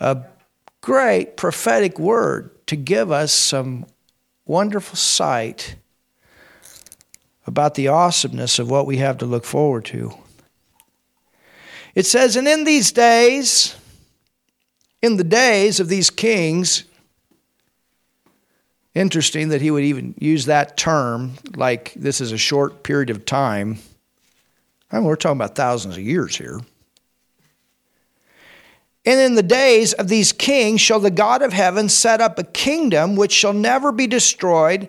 A 0.00 0.24
great 0.80 1.36
prophetic 1.36 1.98
word 1.98 2.51
to 2.66 2.76
give 2.76 3.10
us 3.10 3.32
some 3.32 3.86
wonderful 4.46 4.96
sight 4.96 5.76
about 7.46 7.74
the 7.74 7.88
awesomeness 7.88 8.58
of 8.58 8.70
what 8.70 8.86
we 8.86 8.98
have 8.98 9.18
to 9.18 9.26
look 9.26 9.44
forward 9.44 9.84
to. 9.86 10.12
It 11.94 12.06
says, 12.06 12.36
And 12.36 12.48
in 12.48 12.64
these 12.64 12.92
days, 12.92 13.76
in 15.00 15.16
the 15.16 15.24
days 15.24 15.80
of 15.80 15.88
these 15.88 16.10
kings, 16.10 16.84
interesting 18.94 19.48
that 19.48 19.60
he 19.60 19.70
would 19.70 19.84
even 19.84 20.14
use 20.18 20.46
that 20.46 20.76
term, 20.76 21.32
like 21.56 21.92
this 21.94 22.20
is 22.20 22.32
a 22.32 22.38
short 22.38 22.82
period 22.82 23.10
of 23.10 23.24
time. 23.24 23.78
I 24.90 24.96
mean, 24.96 25.04
we're 25.04 25.16
talking 25.16 25.38
about 25.38 25.56
thousands 25.56 25.96
of 25.96 26.02
years 26.02 26.36
here. 26.36 26.60
And 29.04 29.18
in 29.18 29.34
the 29.34 29.42
days 29.42 29.92
of 29.94 30.06
these 30.08 30.32
kings 30.32 30.80
shall 30.80 31.00
the 31.00 31.10
God 31.10 31.42
of 31.42 31.52
heaven 31.52 31.88
set 31.88 32.20
up 32.20 32.38
a 32.38 32.44
kingdom 32.44 33.16
which 33.16 33.32
shall 33.32 33.52
never 33.52 33.90
be 33.90 34.06
destroyed, 34.06 34.88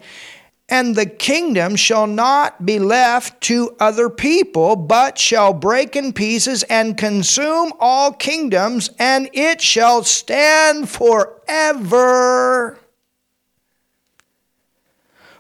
And 0.70 0.96
the 0.96 1.06
kingdom 1.08 1.76
shall 1.76 2.08
not 2.08 2.66
be 2.66 2.80
left 2.80 3.42
to 3.42 3.76
other 3.80 4.10
people, 4.10 4.76
but 4.76 5.18
shall 5.18 5.54
break 5.54 5.96
in 5.96 6.14
pieces 6.14 6.64
and 6.64 6.98
consume 6.98 7.74
all 7.80 8.14
kingdoms, 8.14 8.90
and 8.98 9.30
it 9.34 9.62
shall 9.62 10.04
stand 10.04 10.90
forever. 10.90 12.80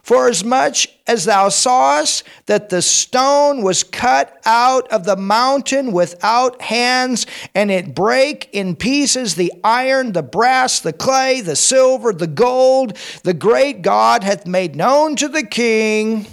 For 0.03 0.27
as 0.27 0.43
much 0.43 0.89
as 1.07 1.23
thou 1.23 1.47
sawest 1.47 2.23
that 2.45 2.67
the 2.67 2.81
stone 2.81 3.63
was 3.63 3.83
cut 3.83 4.37
out 4.45 4.91
of 4.91 5.05
the 5.05 5.15
mountain 5.15 5.93
without 5.93 6.61
hands, 6.61 7.25
and 7.55 7.71
it 7.71 7.95
brake 7.95 8.49
in 8.51 8.75
pieces 8.75 9.35
the 9.35 9.53
iron, 9.63 10.11
the 10.11 10.21
brass, 10.21 10.81
the 10.81 10.91
clay, 10.91 11.39
the 11.39 11.55
silver, 11.55 12.11
the 12.11 12.27
gold, 12.27 12.97
the 13.23 13.33
great 13.33 13.81
God 13.81 14.25
hath 14.25 14.45
made 14.45 14.75
known 14.75 15.15
to 15.15 15.29
the 15.29 15.45
king 15.45 16.27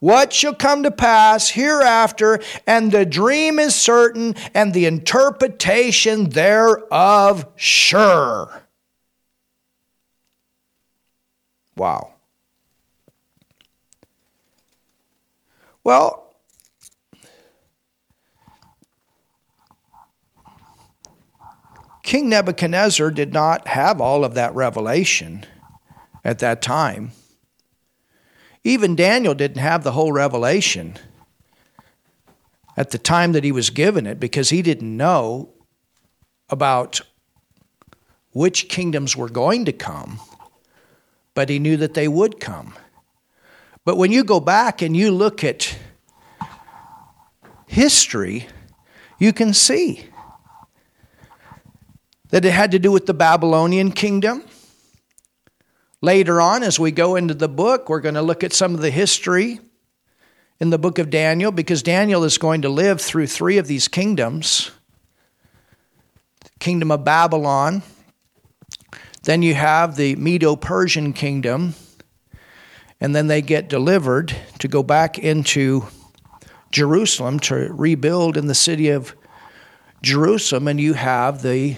what 0.00 0.32
shall 0.34 0.54
come 0.54 0.82
to 0.82 0.90
pass 0.90 1.48
hereafter, 1.48 2.38
and 2.66 2.92
the 2.92 3.06
dream 3.06 3.58
is 3.58 3.74
certain, 3.74 4.34
and 4.52 4.74
the 4.74 4.84
interpretation 4.84 6.28
thereof 6.28 7.46
sure. 7.56 8.62
Wow. 11.74 12.13
Well, 15.84 16.34
King 22.02 22.30
Nebuchadnezzar 22.30 23.10
did 23.10 23.32
not 23.32 23.68
have 23.68 24.00
all 24.00 24.24
of 24.24 24.34
that 24.34 24.54
revelation 24.54 25.44
at 26.24 26.38
that 26.38 26.62
time. 26.62 27.12
Even 28.62 28.96
Daniel 28.96 29.34
didn't 29.34 29.58
have 29.58 29.84
the 29.84 29.92
whole 29.92 30.12
revelation 30.12 30.96
at 32.76 32.90
the 32.90 32.98
time 32.98 33.32
that 33.32 33.44
he 33.44 33.52
was 33.52 33.68
given 33.68 34.06
it 34.06 34.18
because 34.18 34.48
he 34.48 34.62
didn't 34.62 34.96
know 34.96 35.50
about 36.48 37.02
which 38.32 38.68
kingdoms 38.68 39.16
were 39.16 39.28
going 39.28 39.64
to 39.66 39.72
come, 39.72 40.18
but 41.34 41.48
he 41.48 41.58
knew 41.58 41.76
that 41.76 41.94
they 41.94 42.08
would 42.08 42.40
come. 42.40 42.74
But 43.84 43.96
when 43.96 44.12
you 44.12 44.24
go 44.24 44.40
back 44.40 44.80
and 44.80 44.96
you 44.96 45.10
look 45.10 45.44
at 45.44 45.76
history, 47.66 48.46
you 49.18 49.32
can 49.32 49.52
see 49.52 50.06
that 52.30 52.44
it 52.44 52.52
had 52.52 52.70
to 52.72 52.78
do 52.78 52.90
with 52.90 53.06
the 53.06 53.14
Babylonian 53.14 53.92
kingdom. 53.92 54.42
Later 56.00 56.40
on, 56.40 56.62
as 56.62 56.78
we 56.78 56.90
go 56.90 57.16
into 57.16 57.34
the 57.34 57.48
book, 57.48 57.88
we're 57.88 58.00
going 58.00 58.14
to 58.14 58.22
look 58.22 58.42
at 58.42 58.52
some 58.52 58.74
of 58.74 58.80
the 58.80 58.90
history 58.90 59.60
in 60.60 60.70
the 60.70 60.78
book 60.78 60.98
of 60.98 61.10
Daniel 61.10 61.52
because 61.52 61.82
Daniel 61.82 62.24
is 62.24 62.38
going 62.38 62.62
to 62.62 62.68
live 62.68 63.00
through 63.00 63.26
three 63.26 63.58
of 63.58 63.66
these 63.66 63.88
kingdoms. 63.88 64.70
The 66.42 66.50
kingdom 66.58 66.90
of 66.90 67.04
Babylon, 67.04 67.82
then 69.24 69.42
you 69.42 69.54
have 69.54 69.96
the 69.96 70.16
Medo 70.16 70.56
Persian 70.56 71.12
kingdom, 71.12 71.74
and 73.00 73.14
then 73.14 73.26
they 73.26 73.42
get 73.42 73.68
delivered 73.68 74.34
to 74.58 74.68
go 74.68 74.82
back 74.82 75.18
into 75.18 75.86
Jerusalem 76.70 77.38
to 77.40 77.72
rebuild 77.72 78.36
in 78.36 78.46
the 78.46 78.54
city 78.54 78.88
of 78.90 79.14
Jerusalem, 80.02 80.68
and 80.68 80.80
you 80.80 80.94
have 80.94 81.42
the 81.42 81.76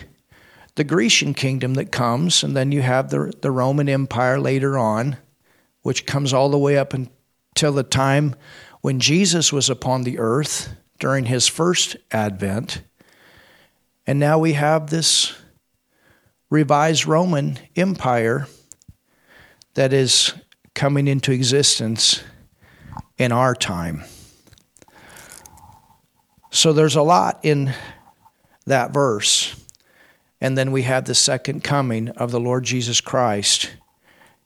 the 0.75 0.85
Grecian 0.85 1.33
kingdom 1.33 1.75
that 1.75 1.91
comes, 1.91 2.43
and 2.43 2.55
then 2.55 2.73
you 2.73 2.83
have 2.83 3.11
the 3.11 3.33
the 3.41 3.51
Roman 3.51 3.89
Empire 3.89 4.39
later 4.39 4.79
on, 4.79 5.17
which 5.83 6.07
comes 6.07 6.33
all 6.33 6.49
the 6.49 6.59
way 6.59 6.77
up 6.77 6.93
until 6.95 7.73
the 7.73 7.83
time 7.83 8.35
when 8.81 9.01
Jesus 9.01 9.53
was 9.53 9.69
upon 9.69 10.03
the 10.03 10.19
earth 10.19 10.69
during 10.99 11.27
his 11.27 11.47
first 11.47 11.97
advent. 12.11 12.83
And 14.07 14.19
now 14.21 14.39
we 14.39 14.53
have 14.53 14.89
this 14.89 15.35
revised 16.51 17.07
Roman 17.07 17.59
Empire 17.75 18.47
that 19.75 19.93
is 19.93 20.33
coming 20.77 21.09
into 21.09 21.33
existence 21.33 22.23
in 23.17 23.33
our 23.33 23.55
time. 23.55 24.05
So 26.51 26.75
there's 26.75 26.97
a 26.97 27.03
lot 27.03 27.41
in 27.43 27.73
that 28.67 28.93
verse. 28.93 29.57
And 30.39 30.57
then 30.57 30.73
we 30.73 30.83
have 30.83 31.07
the 31.07 31.15
second 31.15 31.65
coming 31.65 32.11
of 32.11 32.31
the 32.31 32.39
Lord 32.39 32.65
Jesus 32.65 33.01
Christ 33.01 33.75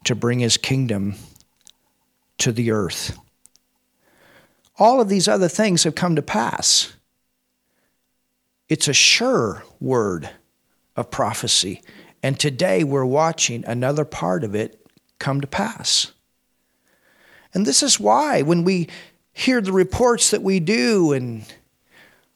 to 0.05 0.15
bring 0.15 0.39
his 0.39 0.57
kingdom 0.57 1.17
to 2.39 2.53
the 2.53 2.71
earth. 2.71 3.19
All 4.79 5.01
of 5.01 5.09
these 5.09 5.27
other 5.27 5.49
things 5.49 5.83
have 5.83 5.97
come 5.97 6.15
to 6.15 6.23
pass. 6.23 6.95
It's 8.69 8.87
a 8.87 8.95
sure 8.95 9.65
word 9.81 10.31
of 10.95 11.11
prophecy. 11.11 11.83
And 12.23 12.39
today 12.39 12.85
we're 12.85 13.05
watching 13.05 13.65
another 13.67 14.05
part 14.05 14.45
of 14.45 14.55
it 14.55 14.81
come 15.19 15.41
to 15.41 15.49
pass. 15.49 16.13
And 17.53 17.67
this 17.67 17.83
is 17.83 17.99
why, 17.99 18.43
when 18.43 18.65
we 18.65 18.89
hear 19.33 19.61
the 19.61 19.73
reports 19.73 20.31
that 20.31 20.43
we 20.43 20.61
do 20.61 21.13
and 21.13 21.45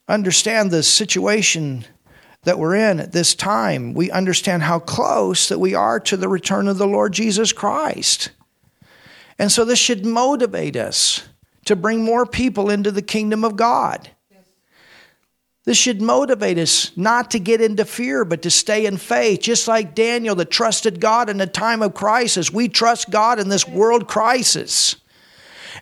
understand 0.09 0.71
the 0.71 0.83
situation 0.83 1.85
that 2.43 2.59
we're 2.59 2.75
in 2.75 3.01
at 3.01 3.13
this 3.13 3.35
time, 3.35 3.95
we 3.95 4.11
understand 4.11 4.63
how 4.63 4.79
close 4.79 5.49
that 5.49 5.59
we 5.59 5.75
are 5.75 5.99
to 6.01 6.17
the 6.17 6.29
return 6.29 6.69
of 6.69 6.79
the 6.79 6.87
Lord 6.87 7.13
Jesus 7.13 7.53
Christ. 7.53 8.31
And 9.39 9.51
so 9.51 9.65
this 9.65 9.79
should 9.79 10.05
motivate 10.05 10.77
us 10.77 11.27
to 11.65 11.75
bring 11.75 12.05
more 12.05 12.27
people 12.27 12.71
into 12.71 12.91
the 12.91 13.03
kingdom 13.03 13.45
of 13.45 13.57
God. 13.57 14.11
This 15.65 15.79
should 15.79 16.03
motivate 16.03 16.59
us 16.59 16.95
not 16.95 17.31
to 17.31 17.39
get 17.39 17.63
into 17.63 17.87
fear, 17.87 18.27
but 18.27 18.43
to 18.43 18.51
stay 18.51 18.85
in 18.85 18.99
faith. 18.99 19.41
Just 19.41 19.67
like 19.67 19.95
Daniel 19.95 20.35
that 20.35 20.51
trusted 20.51 21.01
God 21.01 21.31
in 21.31 21.41
a 21.41 21.47
time 21.47 21.81
of 21.81 21.95
crisis, 21.95 22.53
we 22.53 22.69
trust 22.69 23.11
God 23.11 23.39
in 23.39 23.49
this 23.49 23.67
world 23.67 24.07
crisis. 24.07 24.97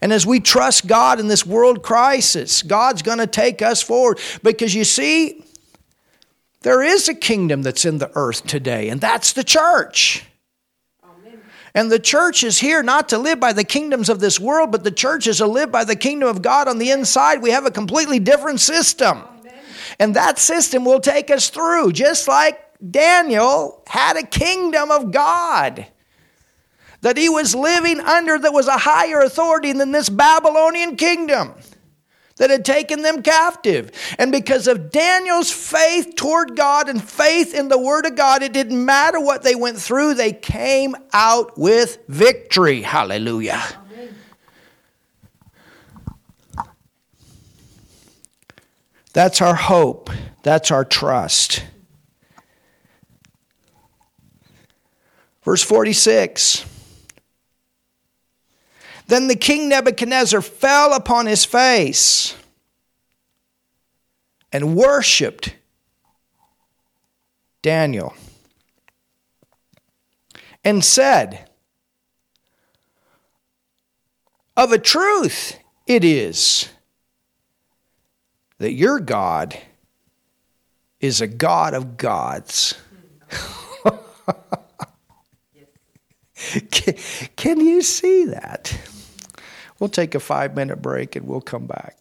And 0.00 0.12
as 0.12 0.26
we 0.26 0.40
trust 0.40 0.86
God 0.86 1.20
in 1.20 1.28
this 1.28 1.44
world 1.44 1.82
crisis, 1.82 2.62
God's 2.62 3.02
going 3.02 3.18
to 3.18 3.26
take 3.26 3.62
us 3.62 3.82
forward. 3.82 4.18
Because 4.42 4.74
you 4.74 4.84
see, 4.84 5.44
there 6.62 6.82
is 6.82 7.08
a 7.08 7.14
kingdom 7.14 7.62
that's 7.62 7.84
in 7.84 7.98
the 7.98 8.10
earth 8.14 8.46
today, 8.46 8.88
and 8.88 9.00
that's 9.00 9.32
the 9.32 9.44
church. 9.44 10.24
And 11.74 11.90
the 11.90 11.98
church 11.98 12.44
is 12.44 12.58
here 12.58 12.82
not 12.82 13.08
to 13.10 13.18
live 13.18 13.40
by 13.40 13.54
the 13.54 13.64
kingdoms 13.64 14.08
of 14.08 14.20
this 14.20 14.38
world, 14.38 14.70
but 14.70 14.84
the 14.84 14.90
church 14.90 15.26
is 15.26 15.38
to 15.38 15.46
live 15.46 15.72
by 15.72 15.84
the 15.84 15.96
kingdom 15.96 16.28
of 16.28 16.42
God 16.42 16.68
on 16.68 16.78
the 16.78 16.90
inside. 16.90 17.40
We 17.40 17.50
have 17.50 17.64
a 17.64 17.70
completely 17.70 18.18
different 18.18 18.60
system. 18.60 19.22
And 19.98 20.14
that 20.16 20.38
system 20.38 20.84
will 20.84 21.00
take 21.00 21.30
us 21.30 21.48
through, 21.48 21.92
just 21.92 22.28
like 22.28 22.60
Daniel 22.90 23.82
had 23.86 24.16
a 24.16 24.22
kingdom 24.22 24.90
of 24.90 25.12
God 25.12 25.86
that 27.02 27.16
he 27.16 27.28
was 27.28 27.54
living 27.54 28.00
under 28.00 28.38
that 28.38 28.52
was 28.52 28.66
a 28.66 28.78
higher 28.78 29.20
authority 29.20 29.72
than 29.72 29.92
this 29.92 30.08
Babylonian 30.08 30.96
kingdom 30.96 31.54
that 32.36 32.50
had 32.50 32.64
taken 32.64 33.02
them 33.02 33.22
captive. 33.22 33.90
And 34.18 34.32
because 34.32 34.66
of 34.66 34.90
Daniel's 34.90 35.50
faith 35.50 36.14
toward 36.16 36.56
God 36.56 36.88
and 36.88 37.02
faith 37.02 37.54
in 37.54 37.68
the 37.68 37.78
Word 37.78 38.06
of 38.06 38.16
God, 38.16 38.42
it 38.42 38.52
didn't 38.52 38.84
matter 38.84 39.20
what 39.20 39.42
they 39.42 39.54
went 39.54 39.78
through, 39.78 40.14
they 40.14 40.32
came 40.32 40.96
out 41.12 41.58
with 41.58 41.98
victory. 42.08 42.82
Hallelujah. 42.82 43.62
That's 49.12 49.42
our 49.42 49.54
hope. 49.54 50.08
That's 50.42 50.70
our 50.70 50.86
trust. 50.86 51.64
Verse 55.44 55.62
46. 55.62 56.71
Then 59.12 59.28
the 59.28 59.36
king 59.36 59.68
Nebuchadnezzar 59.68 60.40
fell 60.40 60.94
upon 60.94 61.26
his 61.26 61.44
face 61.44 62.34
and 64.50 64.74
worshiped 64.74 65.54
Daniel 67.60 68.14
and 70.64 70.82
said, 70.82 71.50
Of 74.56 74.72
a 74.72 74.78
truth 74.78 75.58
it 75.86 76.04
is 76.04 76.70
that 78.56 78.72
your 78.72 78.98
God 78.98 79.58
is 81.00 81.20
a 81.20 81.26
God 81.26 81.74
of 81.74 81.98
gods. 81.98 82.76
can, 86.70 86.94
can 87.36 87.60
you 87.60 87.82
see 87.82 88.24
that? 88.24 88.74
We'll 89.82 89.88
take 89.88 90.14
a 90.14 90.20
five 90.20 90.54
minute 90.54 90.80
break 90.80 91.16
and 91.16 91.26
we'll 91.26 91.40
come 91.40 91.66
back. 91.66 91.96